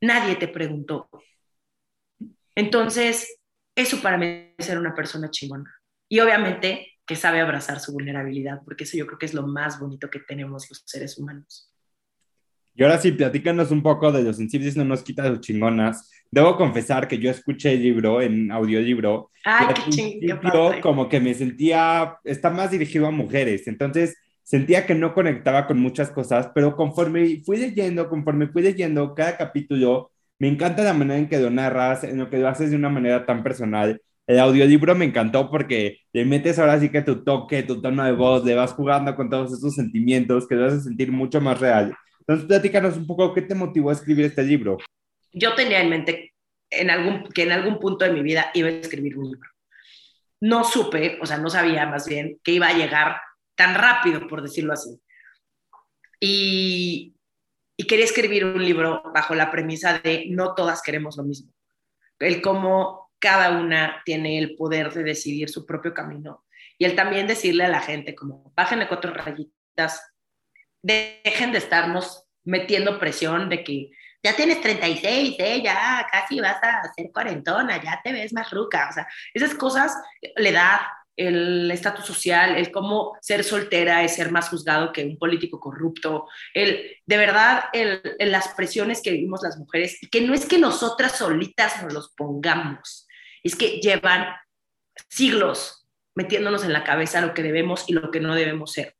[0.00, 1.08] nadie te preguntó.
[2.54, 3.40] Entonces,
[3.74, 5.74] eso para mí es ser una persona chingona.
[6.08, 9.78] Y obviamente que sabe abrazar su vulnerabilidad, porque eso yo creo que es lo más
[9.78, 11.73] bonito que tenemos los seres humanos.
[12.74, 16.10] Y ahora sí, platícanos un poco de los sensibles no nos quita los chingonas.
[16.30, 19.30] Debo confesar que yo escuché el libro en audiolibro.
[19.44, 20.80] Ay, qué chingón.
[20.80, 25.78] Como que me sentía, está más dirigido a mujeres, entonces sentía que no conectaba con
[25.78, 31.18] muchas cosas, pero conforme fui leyendo, conforme fui leyendo cada capítulo, me encanta la manera
[31.18, 34.38] en que lo narras, en lo que lo haces de una manera tan personal el
[34.38, 38.44] audiolibro me encantó porque le metes ahora sí que tu toque, tu tono de voz,
[38.44, 41.94] le vas jugando con todos esos sentimientos que te hace sentir mucho más real.
[42.26, 44.78] Entonces, platícanos un poco qué te motivó a escribir este libro.
[45.32, 46.34] Yo tenía en mente
[46.70, 49.50] en algún, que en algún punto de mi vida iba a escribir un libro.
[50.40, 53.16] No supe, o sea, no sabía más bien que iba a llegar
[53.54, 55.00] tan rápido, por decirlo así.
[56.20, 57.14] Y,
[57.76, 61.52] y quería escribir un libro bajo la premisa de no todas queremos lo mismo.
[62.18, 66.44] El cómo cada una tiene el poder de decidir su propio camino.
[66.78, 70.13] Y el también decirle a la gente como, bájenle cuatro rayitas,
[70.84, 73.90] dejen de estarnos metiendo presión de que
[74.22, 75.62] ya tienes 36, ¿eh?
[75.62, 78.88] ya casi vas a ser cuarentona, ya te ves más ruca.
[78.90, 79.94] O sea, esas cosas
[80.36, 85.16] le da el estatus social, el cómo ser soltera es ser más juzgado que un
[85.16, 90.46] político corrupto, el, de verdad, el, las presiones que vivimos las mujeres, que no es
[90.46, 93.06] que nosotras solitas nos los pongamos,
[93.42, 94.26] es que llevan
[95.08, 98.96] siglos metiéndonos en la cabeza lo que debemos y lo que no debemos ser.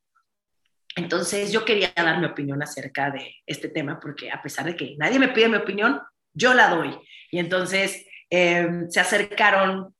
[0.96, 4.94] Entonces yo quería dar mi opinión acerca de este tema porque a pesar de que
[4.96, 6.00] nadie me pide mi opinión,
[6.32, 6.96] yo la doy.
[7.30, 9.94] Y entonces eh, se acercaron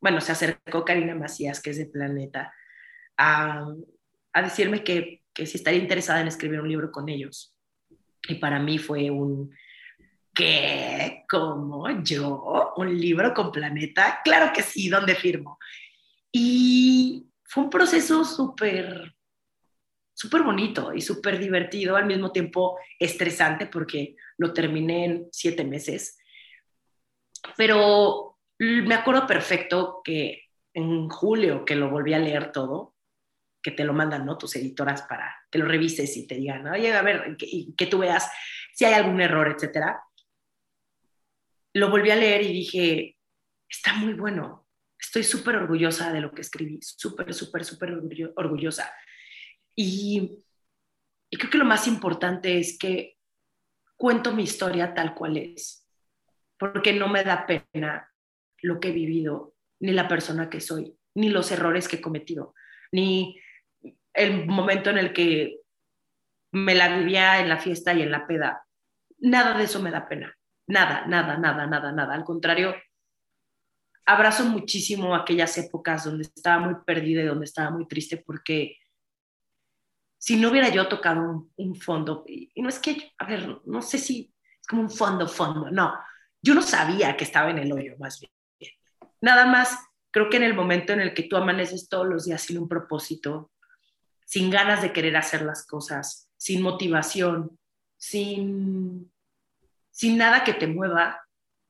[0.00, 2.52] bueno, se acercó Karina Macías, que es de Planeta,
[3.16, 3.66] a,
[4.42, 7.56] decirme que, que si estaría interesada en escribir un libro con ellos.
[8.28, 9.52] Y para mí fue un,
[10.32, 11.24] ¿qué?
[11.28, 12.74] ¿Cómo yo?
[12.76, 14.20] ¿Un libro con Planeta?
[14.22, 15.58] Claro que sí, ¿dónde firmo?
[16.30, 19.14] Y fue un proceso súper,
[20.18, 26.18] súper bonito y súper divertido, al mismo tiempo estresante porque lo terminé en siete meses.
[27.56, 32.96] Pero me acuerdo perfecto que en julio que lo volví a leer todo,
[33.62, 34.36] que te lo mandan, ¿no?
[34.36, 38.28] Tus editoras para que lo revises y te digan, a ver, que, que tú veas
[38.74, 40.02] si hay algún error, etcétera.
[41.74, 43.18] Lo volví a leer y dije,
[43.68, 44.66] está muy bueno.
[44.98, 47.92] Estoy súper orgullosa de lo que escribí, súper, súper, súper
[48.34, 48.92] orgullosa.
[49.80, 50.42] Y,
[51.30, 53.16] creo que lo más importante es que
[53.96, 55.86] cuento mi historia tal cual es,
[56.58, 58.12] porque no me da pena
[58.60, 62.56] lo que he vivido, ni la persona que soy, ni los errores que he cometido,
[62.90, 63.40] ni
[64.14, 65.60] el momento en el que
[66.50, 68.66] me la vivía en la fiesta y en la peda.
[69.18, 70.36] Nada de eso me da pena.
[70.66, 72.14] Nada, nada, nada, nada, nada.
[72.14, 72.74] Al contrario,
[74.06, 78.78] abrazo muchísimo aquellas épocas donde estaba muy perdida y donde estaba muy triste porque
[80.18, 83.98] si no hubiera yo tocado un, fondo, y, no es que, a ver, no sé
[83.98, 85.94] si es como un fondo, fondo, no,
[86.42, 88.32] yo no sabía que estaba en el hoyo más bien.
[89.20, 89.78] Nada más,
[90.10, 92.68] creo que en el momento en el que tú amaneces todos los días sin un
[92.68, 93.52] propósito,
[94.24, 97.58] sin ganas de querer hacer las cosas, sin motivación,
[97.96, 99.12] sin,
[99.90, 101.22] sin nada que te mueva,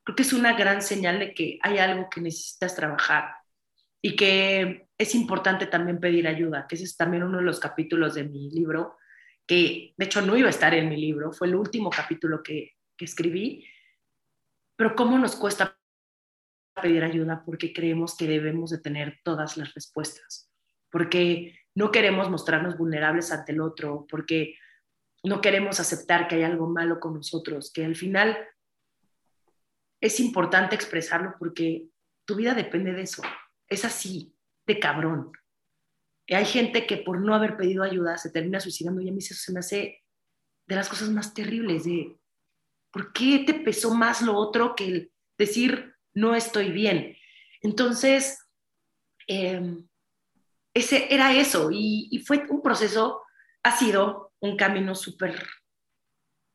[0.03, 3.35] creo que es una gran señal de que hay algo que necesitas trabajar
[4.03, 8.15] y que es importante también pedir ayuda, que ese es también uno de los capítulos
[8.15, 8.97] de mi libro,
[9.47, 12.75] que de hecho no iba a estar en mi libro, fue el último capítulo que,
[12.99, 13.65] escribí,
[14.75, 15.79] pero cómo nos cuesta
[16.83, 20.51] pedir ayuda porque creemos que debemos de tener todas las respuestas,
[20.91, 24.57] porque no queremos mostrarnos vulnerables ante el otro, porque
[25.23, 28.37] no queremos aceptar que hay algo malo con nosotros, que al final
[30.01, 31.87] es importante expresarlo porque
[32.25, 33.23] tu vida depende de eso.
[33.69, 34.38] Es así,
[34.69, 35.33] de cabrón.
[36.29, 39.35] Hay gente que por no haber pedido ayuda se termina suicidando y a mí eso
[39.35, 40.05] se me hace
[40.67, 42.17] de las cosas más terribles de
[42.93, 47.17] ¿por qué te pesó más lo otro que el decir no estoy bien.
[47.63, 48.39] Entonces,
[49.27, 49.89] em,
[50.75, 53.23] ese era eso y, fue un proceso,
[53.63, 55.35] ha sido un camino súper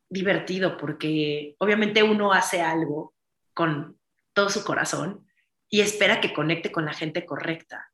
[0.10, 3.16] divertido porque obviamente uno hace algo
[3.54, 4.00] con
[4.34, 5.28] todo su corazón
[5.70, 7.93] y espera que conecte con la gente correcta.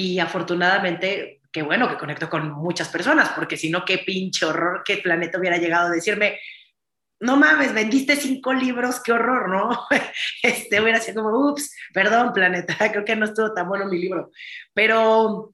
[0.00, 4.84] Y afortunadamente, qué bueno que conecto con muchas personas, porque si no, qué pinche horror
[4.86, 6.38] el planeta hubiera llegado a decirme,
[7.18, 9.88] no mames, vendiste cinco libros, qué horror, ¿no?
[10.44, 14.30] Este hubiera sido como, ups, perdón, planeta, creo que no estuvo tan bueno mi libro.
[14.72, 15.52] Pero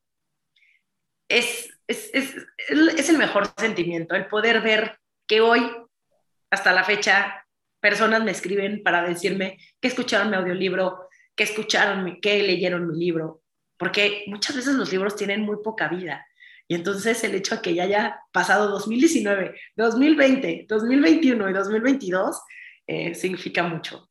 [1.26, 2.36] es, es, es,
[2.68, 5.74] es el mejor sentimiento, el poder ver que hoy,
[6.50, 7.46] hasta la fecha,
[7.80, 13.43] personas me escriben para decirme que escucharon mi audiolibro, que escucharon, que leyeron mi libro,
[13.76, 16.26] porque muchas veces los libros tienen muy poca vida
[16.66, 22.40] y entonces el hecho de que ya haya pasado 2019, 2020, 2021 y 2022
[22.86, 24.08] eh, significa mucho.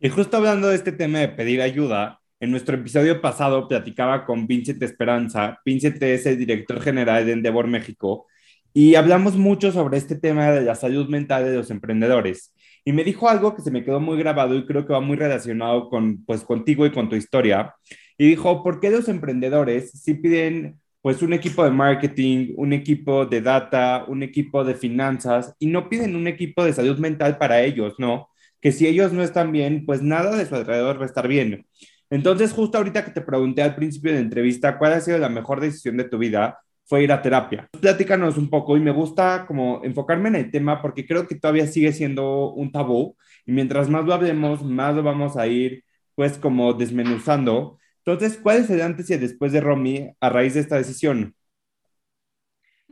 [0.00, 4.46] Y justo hablando de este tema de pedir ayuda, en nuestro episodio pasado platicaba con
[4.46, 5.58] Vincent Esperanza.
[5.64, 8.26] Vincent es el director general de Endeavor México
[8.74, 12.52] y hablamos mucho sobre este tema de la salud mental de los emprendedores.
[12.84, 15.16] Y me dijo algo que se me quedó muy grabado y creo que va muy
[15.16, 17.74] relacionado con, pues, contigo y con tu historia.
[18.18, 23.26] Y dijo, ¿por qué los emprendedores sí piden pues un equipo de marketing, un equipo
[23.26, 27.60] de data, un equipo de finanzas y no piden un equipo de salud mental para
[27.62, 28.30] ellos, ¿no?
[28.60, 31.66] Que si ellos no están bien, pues nada de su alrededor va a estar bien.
[32.08, 35.28] Entonces, justo ahorita que te pregunté al principio de la entrevista cuál ha sido la
[35.28, 37.68] mejor decisión de tu vida, fue ir a terapia.
[37.80, 41.66] Platícanos un poco y me gusta como enfocarme en el tema porque creo que todavía
[41.66, 45.84] sigue siendo un tabú y mientras más lo hablemos, más lo vamos a ir
[46.14, 47.78] pues como desmenuzando.
[48.06, 51.34] Entonces, ¿cuál es el antes y el después de Romy a raíz de esta decisión?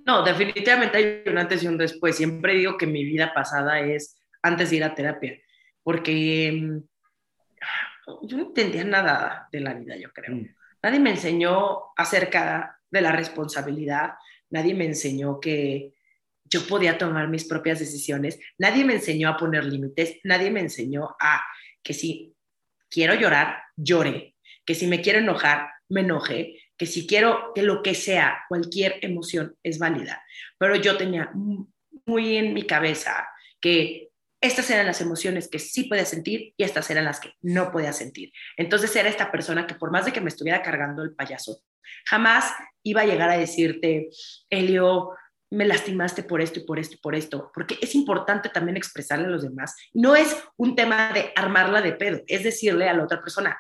[0.07, 2.17] No, definitivamente hay un antes y un después.
[2.17, 5.39] Siempre digo que mi vida pasada es antes de ir a terapia,
[5.83, 10.35] porque mm, yo no entendía nada de la vida, yo creo.
[10.35, 10.49] Mm.
[10.83, 14.15] Nadie me enseñó acerca de la responsabilidad,
[14.51, 15.93] nadie me enseñó que
[16.45, 21.17] yo podía tomar mis propias decisiones, nadie me enseñó a poner límites, nadie me enseñó
[21.21, 21.43] a
[21.83, 22.35] que si
[22.91, 24.32] quiero llorar, llore,
[24.65, 28.99] que si me quiero enojar, me enoje, que si quiero que lo que sea, cualquier
[29.03, 30.25] emoción es válida.
[30.59, 31.31] Pero yo tenía
[32.07, 33.29] muy en mi cabeza
[33.61, 34.09] que
[34.41, 37.93] estas eran las emociones que sí podía sentir y estas eran las que no podía
[37.93, 38.33] sentir.
[38.57, 41.63] Entonces era esta persona que por más de que me estuviera cargando el payaso,
[42.07, 42.53] jamás
[42.83, 44.09] iba a llegar a decirte,
[44.51, 45.11] Elio,
[45.51, 49.27] me lastimaste por esto y por esto y por esto, porque es importante también expresarle
[49.27, 49.77] a los demás.
[49.93, 53.57] No es un tema de armarla de pedo, es decirle a la otra persona,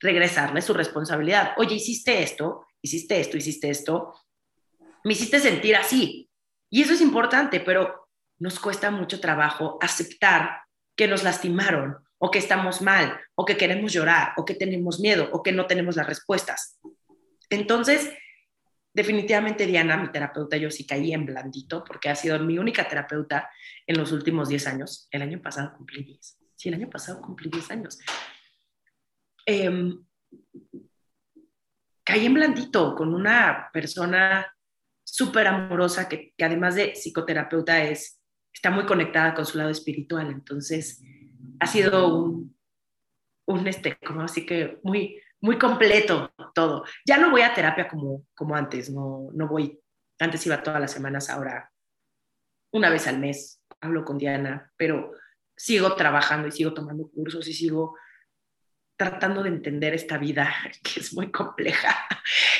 [0.00, 1.52] regresarle su responsabilidad.
[1.58, 4.14] Oye, hiciste esto, hiciste esto, hiciste esto,
[5.04, 6.28] me hiciste sentir así.
[6.70, 10.62] Y eso es importante, pero nos cuesta mucho trabajo aceptar
[10.96, 15.28] que nos lastimaron o que estamos mal o que queremos llorar o que tenemos miedo
[15.32, 16.78] o que no tenemos las respuestas.
[17.48, 18.10] Entonces,
[18.92, 23.50] definitivamente Diana, mi terapeuta, yo sí caí en blandito porque ha sido mi única terapeuta
[23.86, 25.08] en los últimos 10 años.
[25.10, 26.38] El año pasado cumplí 10.
[26.54, 27.98] Sí, el año pasado cumplí 10 años.
[29.46, 30.04] Em,
[32.04, 34.46] caí en blandito con una persona
[35.04, 38.20] súper amorosa que, que además de psicoterapeuta es
[38.52, 40.30] está muy conectada con su lado espiritual.
[40.30, 41.02] Entonces,
[41.58, 42.56] ha sido un,
[43.46, 46.84] un este, como así que muy, muy completo todo.
[47.06, 49.78] Ya no voy a terapia como, como antes, no, no voy,
[50.18, 51.70] antes iba todas las semanas, ahora
[52.72, 55.12] una vez al mes hablo con Diana, pero
[55.56, 57.96] sigo trabajando y sigo tomando cursos y sigo
[59.00, 62.06] tratando de entender esta vida que es muy compleja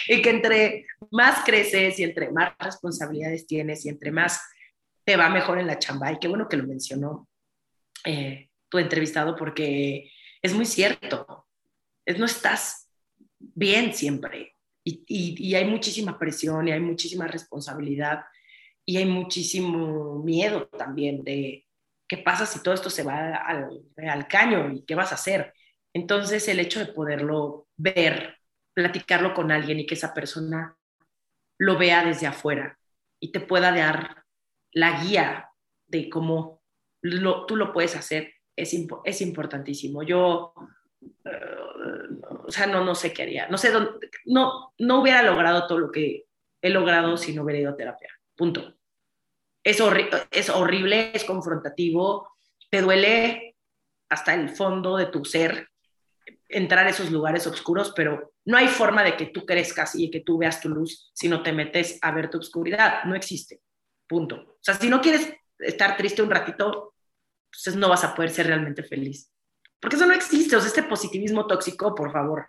[0.08, 4.40] y que entre más creces y entre más responsabilidades tienes y entre más
[5.04, 6.10] te va mejor en la chamba.
[6.10, 7.28] Y qué bueno que lo mencionó
[8.06, 10.10] eh, tu entrevistado porque
[10.40, 11.46] es muy cierto.
[12.16, 12.88] No estás
[13.38, 18.22] bien siempre y, y, hay muchísima presión y hay muchísima responsabilidad
[18.86, 21.66] y hay muchísimo miedo también de
[22.08, 25.52] qué pasa si todo esto se va al, al caño y qué vas a hacer.
[25.92, 28.38] Entonces el hecho de poderlo ver,
[28.74, 30.76] platicarlo con alguien y que esa persona
[31.58, 32.78] lo vea desde afuera
[33.20, 34.24] y te pueda dar
[34.72, 35.50] la guía
[35.86, 36.62] de cómo
[37.02, 38.74] tú lo puedes hacer es,
[39.04, 40.02] es importantísimo.
[40.02, 40.54] Yo,
[41.24, 41.30] eh,
[42.46, 43.48] o sea, no, no sé qué haría.
[43.48, 46.26] No sé, dónde, no, no hubiera logrado todo lo que
[46.62, 48.10] he logrado si no hubiera ido a terapia.
[48.36, 48.74] Punto.
[49.62, 52.30] Es horrible, es confrontativo,
[52.70, 53.56] te duele
[54.08, 55.69] hasta el fondo de tu ser
[56.50, 60.20] entrar a esos lugares oscuros, pero no hay forma de que tú crezcas y que
[60.20, 63.04] tú veas tu luz si no te metes a ver tu oscuridad.
[63.04, 63.60] No existe.
[64.06, 64.36] Punto.
[64.36, 66.94] O sea, si no quieres estar triste un ratito,
[67.50, 69.32] pues no vas a poder ser realmente feliz.
[69.80, 72.46] Porque eso no existe, o sea, este positivismo tóxico, por favor.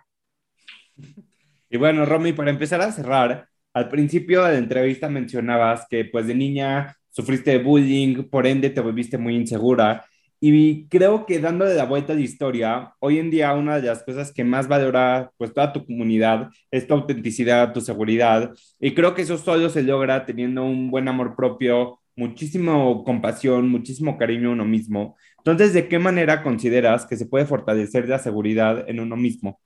[1.69, 6.27] Y bueno, Romy, para empezar a cerrar, al principio de la entrevista mencionabas que pues
[6.27, 10.05] de niña sufriste bullying, por ende te volviste muy insegura.
[10.43, 14.01] Y creo que dándole la vuelta a la historia, hoy en día una de las
[14.01, 18.51] cosas que más valora pues toda tu comunidad es tu autenticidad, tu seguridad.
[18.79, 24.17] Y creo que eso solo se logra teniendo un buen amor propio, muchísimo compasión, muchísimo
[24.17, 25.15] cariño a uno mismo.
[25.37, 29.61] Entonces, ¿de qué manera consideras que se puede fortalecer la seguridad en uno mismo?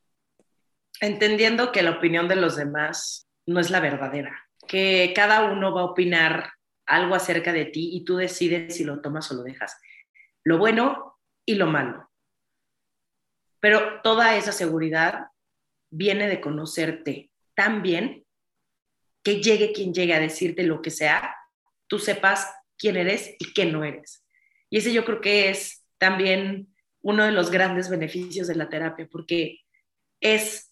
[1.00, 4.36] Entendiendo que la opinión de los demás no es la verdadera,
[4.68, 6.50] que cada uno va a opinar
[6.86, 9.78] algo acerca de ti y tú decides si lo tomas o lo dejas
[10.46, 12.10] lo bueno y lo malo.
[13.60, 15.28] Pero toda esa seguridad
[15.90, 18.26] viene de conocerte tan bien
[19.24, 21.36] que llegue quien llegue a decirte lo que sea,
[21.88, 24.24] tú sepas quién eres y qué no eres.
[24.70, 29.08] Y ese yo creo que es también uno de los grandes beneficios de la terapia,
[29.12, 29.62] porque
[30.20, 30.72] es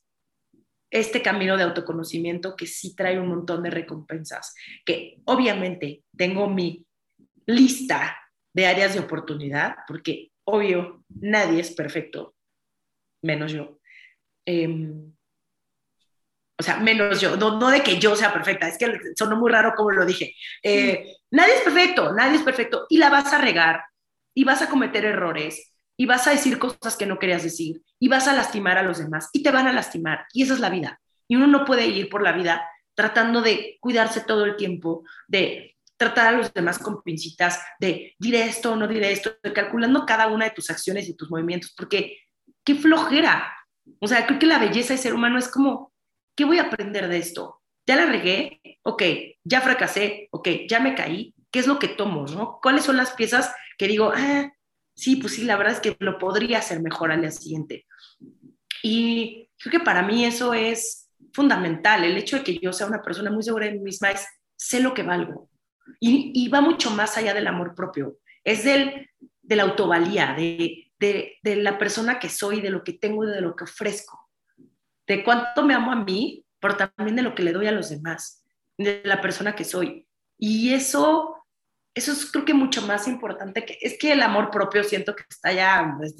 [0.92, 4.54] este camino de autoconocimiento que sí trae un montón de recompensas,
[4.86, 6.86] que obviamente tengo mi
[7.48, 8.16] lista
[8.54, 12.36] de áreas de oportunidad, porque obvio, nadie es perfecto,
[13.22, 13.80] menos yo.
[14.46, 15.14] Em,
[16.60, 18.86] o sea, menos yo, no, no, de que yo sea perfecta, es que
[19.18, 20.36] sonó muy raro como lo dije.
[20.62, 23.84] Eh, nadie es perfecto, nadie es perfecto y la vas a regar
[24.36, 28.08] y vas a cometer errores y vas a decir cosas que no querías decir y
[28.08, 30.70] vas a lastimar a los demás y te van a lastimar y esa es la
[30.70, 31.00] vida.
[31.28, 35.76] Y uno no puede ir por la vida tratando de cuidarse todo el tiempo, de
[36.04, 40.28] tratar a los demás con pincitas, de diré esto o no diré esto, calculando cada
[40.28, 42.18] una de tus acciones y tus movimientos, porque
[42.64, 43.54] qué flojera.
[44.00, 45.94] O sea, creo que la belleza de ser humano es como,
[46.36, 47.62] ¿qué voy a aprender de esto?
[47.86, 49.04] Ya la regué, ok,
[49.44, 52.26] ya fracasé, ok, ya me caí, ¿qué es lo que tomo?
[52.28, 52.60] ¿no?
[52.62, 54.52] ¿Cuáles son las piezas que digo, ah,
[54.96, 57.86] sí, pues sí, la verdad es que lo podría hacer mejor al día siguiente?
[58.82, 63.02] Y creo que para mí eso es fundamental, el hecho de que yo sea una
[63.02, 64.26] persona muy segura de mí misma es,
[64.56, 65.50] sé lo que valgo.
[66.00, 69.10] Y, va mucho más allá del amor propio, es del,
[69.42, 73.42] de la autovalía, de, de, la persona que soy, de lo que tengo y de
[73.42, 74.30] lo que ofrezco,
[75.08, 77.90] de cuánto me amo a mí, pero también de lo que le doy a los
[77.90, 78.46] demás,
[78.78, 80.08] de la persona que soy.
[80.38, 81.44] Y eso
[81.96, 85.24] eso es creo que mucho más importante que es que el amor propio siento que
[85.30, 86.16] está ya pues,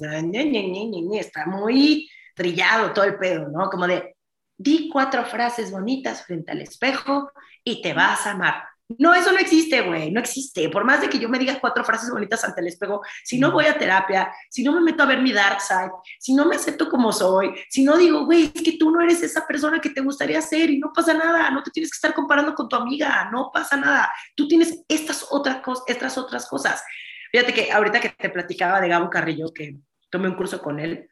[1.20, 3.68] está muy trillado todo el pedo, ¿no?
[3.70, 4.16] Como de
[4.56, 7.30] di cuatro frases bonitas frente al espejo
[7.64, 8.62] y te vas a amar.
[8.98, 10.68] No, eso no existe, güey, no existe.
[10.68, 13.50] Por más de que yo me diga cuatro frases bonitas ante el espejo, si no
[13.50, 16.56] voy a terapia, si no me meto a ver mi dark side, si no me
[16.56, 19.88] acepto como soy, si no digo, güey, es que tú no eres esa persona que
[19.88, 22.76] te gustaría ser y no pasa nada, no te tienes que estar comparando con tu
[22.76, 24.12] amiga, no pasa nada.
[24.36, 26.84] Tú tienes estas otras, cosas, estas otras cosas.
[27.32, 29.78] Fíjate que ahorita que te platicaba de Gabo Carrillo, que
[30.10, 31.08] tomé un curso con él,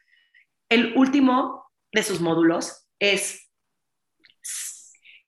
[0.68, 3.50] el último de sus módulos es,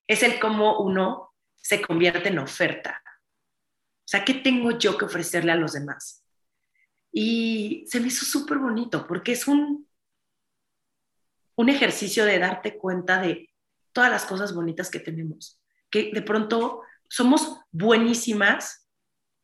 [0.06, 1.33] es el cómo uno
[1.64, 3.02] se convierte en oferta.
[3.02, 6.22] O sea, ¿qué tengo yo que ofrecerle a los demás?
[7.10, 9.88] Y se me hizo súper bonito porque es un,
[11.56, 13.48] un ejercicio de darte cuenta de
[13.92, 15.58] todas las cosas bonitas que tenemos,
[15.90, 18.86] que de pronto somos buenísimas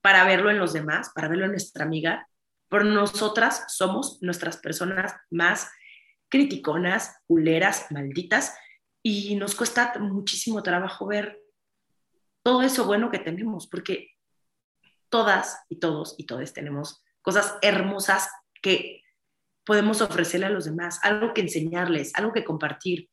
[0.02, 2.28] para verlo en los demás, para verlo en nuestra amiga,
[2.68, 5.70] pero nosotras somos nuestras personas más
[6.28, 8.54] criticonas, culeras, malditas,
[9.02, 11.40] y nos cuesta muchísimo trabajo ver
[12.50, 14.08] todo eso bueno que tenemos, porque
[15.08, 18.28] todas y todos y todas tenemos cosas hermosas
[18.60, 19.04] que
[19.64, 23.08] podemos ofrecerle a los demás, algo que enseñarles, algo que compartir.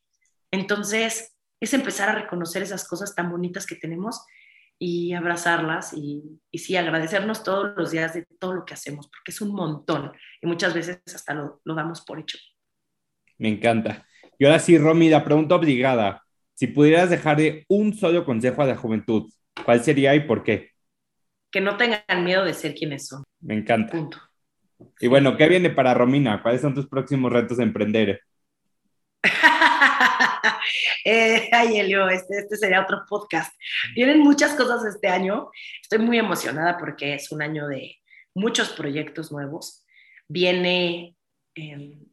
[0.49, 4.25] Entonces, es empezar a reconocer esas cosas tan bonitas que tenemos
[4.79, 9.29] y abrazarlas y, y sí, agradecernos todos los días de todo lo que hacemos, porque
[9.29, 12.39] es un montón y muchas veces hasta lo, lo damos por hecho.
[13.37, 14.07] Me encanta.
[14.39, 16.23] Y ahora sí, Romy, la pregunta obligada.
[16.57, 19.31] Si pudieras dejarle un solo consejo a la juventud,
[19.63, 20.71] ¿cuál sería y por qué?
[21.51, 23.23] Que no tengan miedo de ser quienes son.
[23.41, 23.91] Me encanta.
[23.91, 24.17] Punto.
[24.99, 26.41] Y bueno, ¿qué viene para Romina?
[26.41, 28.21] ¿Cuáles son tus próximos retos de emprender?
[31.05, 33.53] eh, ay, Elio, este, este, sería otro podcast.
[33.93, 35.51] Vienen muchas cosas este año.
[35.83, 37.97] Estoy muy emocionada porque es un año de
[38.33, 39.85] muchos proyectos nuevos.
[40.27, 41.15] Viene
[41.53, 42.03] em,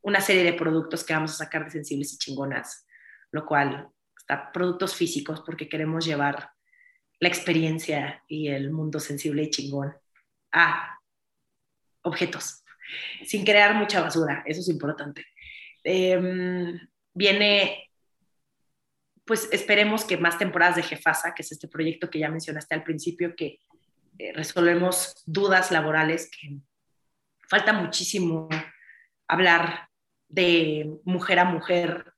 [0.00, 2.86] una serie de productos que vamos a sacar de sensibles y chingonas
[3.32, 6.50] lo cual está productos físicos porque queremos llevar
[7.18, 9.94] la experiencia y el mundo sensible y chingón
[10.52, 10.98] a
[12.02, 12.64] objetos,
[13.24, 15.26] sin crear mucha basura, eso es importante.
[15.84, 16.78] Em,
[17.14, 17.90] viene,
[19.24, 22.82] pues esperemos que más temporadas de Jefasa, que es este proyecto que ya mencionaste al
[22.82, 23.60] principio, que
[24.18, 26.58] eh, resolvemos dudas laborales, que
[27.48, 28.48] falta muchísimo
[29.28, 29.88] hablar
[30.28, 32.12] de mujer a mujer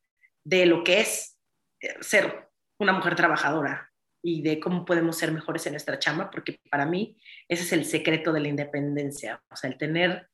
[0.44, 1.38] de lo que es
[1.80, 3.90] eh, ser una mujer trabajadora
[4.22, 7.16] y de cómo podemos ser mejores en nuestra chamba, porque para mí
[7.48, 10.28] ese es el secreto de la independencia, o sea, el tener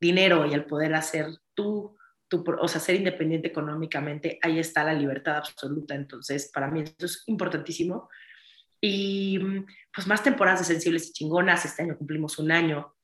[0.00, 1.96] dinero y el poder hacer tú,
[2.28, 7.06] tú o sea, ser independiente económicamente, ahí está la libertad absoluta, entonces para mí eso
[7.06, 8.08] es importantísimo.
[8.80, 9.38] Y
[9.94, 12.94] pues más temporadas de sensibles y chingonas, este año cumplimos un año,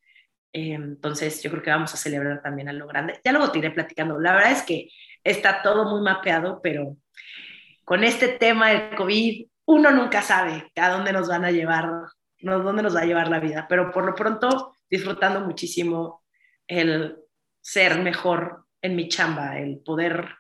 [0.53, 3.19] eh, entonces yo creo que vamos a celebrar también a lo grande.
[3.25, 4.91] Ya luego te iré platicando, la verdad es que
[5.25, 6.97] está todo muy mapeado, pero
[7.85, 11.91] con este tema del COVID, uno nunca sabe a dónde nos van a llevar,
[12.39, 16.25] dónde nos va a llevar la vida, pero por lo pronto disfrutando muchísimo
[16.67, 17.17] el
[17.61, 20.37] ser mejor en mi chamba, el poder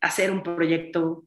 [0.00, 1.24] hacer un proyecto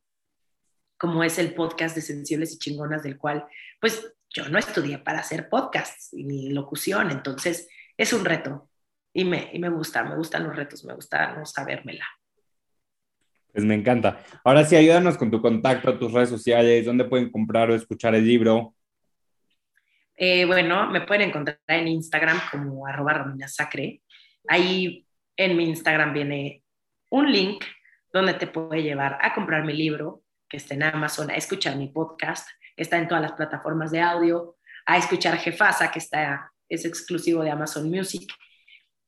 [0.98, 3.46] como es el podcast de Sensibles y Chingonas, del cual,
[3.80, 8.70] pues yo no estudié para hacer podcasts ni locución, entonces es un reto
[9.14, 12.06] y me, y me gusta, me gustan los retos, me gusta no sabérmela.
[13.58, 14.24] Pues me encanta.
[14.44, 18.24] Ahora sí, ayúdanos con tu contacto, tus redes sociales, dónde pueden comprar o escuchar el
[18.24, 18.76] libro.
[20.16, 24.04] Eh, bueno, me pueden encontrar en Instagram como arroba Romina Sacre.
[24.48, 26.62] Ahí en mi Instagram viene
[27.10, 27.66] un link
[28.14, 31.88] donde te puede llevar a comprar mi libro, que está en Amazon, a escuchar mi
[31.88, 34.56] podcast, que está en todas las plataformas de audio,
[34.86, 38.32] a escuchar Jefasa, que está, es exclusivo de Amazon Music.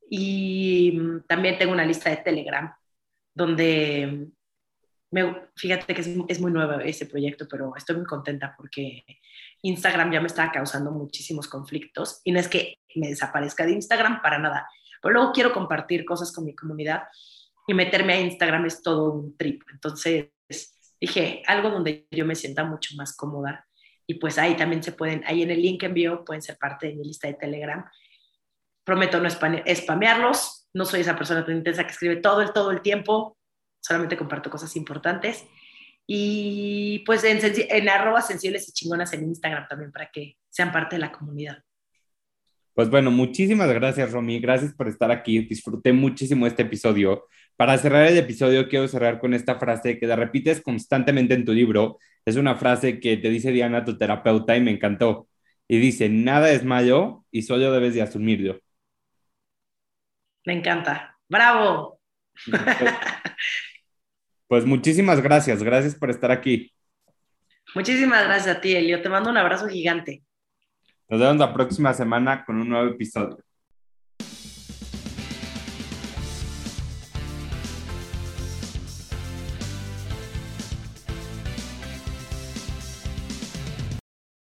[0.10, 2.74] Y también tengo una lista de Telegram
[3.40, 4.28] donde,
[5.56, 9.04] fíjate que es, muy nuevo ese proyecto, pero estoy muy contenta porque
[9.62, 14.22] Instagram ya me estaba causando muchísimos conflictos y no es que me desaparezca de Instagram
[14.22, 14.68] para nada,
[15.02, 17.04] pero luego quiero compartir cosas con mi comunidad
[17.68, 19.64] y meterme a Instagram es todo un trip.
[19.72, 20.30] Entonces
[21.00, 23.68] dije, algo donde yo me sienta mucho más cómoda
[24.06, 26.96] y pues ahí también se pueden, ahí en el link envío pueden ser parte de
[26.96, 27.84] mi lista de Telegram.
[28.84, 32.82] Prometo no spamearlos, no soy esa persona tan intensa que escribe todo el, todo el
[32.82, 33.38] tiempo,
[33.80, 35.46] solamente comparto cosas importantes.
[36.06, 40.96] Y pues en, en arroba sensibles y chingonas en Instagram también para que sean parte
[40.96, 41.64] de la comunidad.
[42.74, 44.40] Pues bueno, muchísimas gracias, Romy.
[44.40, 45.40] Gracias por estar aquí.
[45.40, 47.26] Disfruté muchísimo este episodio.
[47.58, 51.52] Para cerrar el episodio, quiero cerrar con esta frase que la repites constantemente en tu
[51.52, 52.00] libro.
[52.26, 55.28] Es una frase que te dice Diana, tu terapeuta, y me encantó.
[55.68, 58.60] Y dice, nada es malo y solo debes de asumirlo.
[60.46, 61.18] Me encanta.
[61.28, 62.00] ¡Bravo!
[64.50, 65.62] Pues muchísimas gracias.
[65.62, 66.74] Gracias por estar aquí.
[67.76, 69.00] Muchísimas gracias a ti, Elio.
[69.00, 70.24] Te mando un abrazo gigante.
[71.08, 73.38] Nos vemos la próxima semana con un nuevo episodio.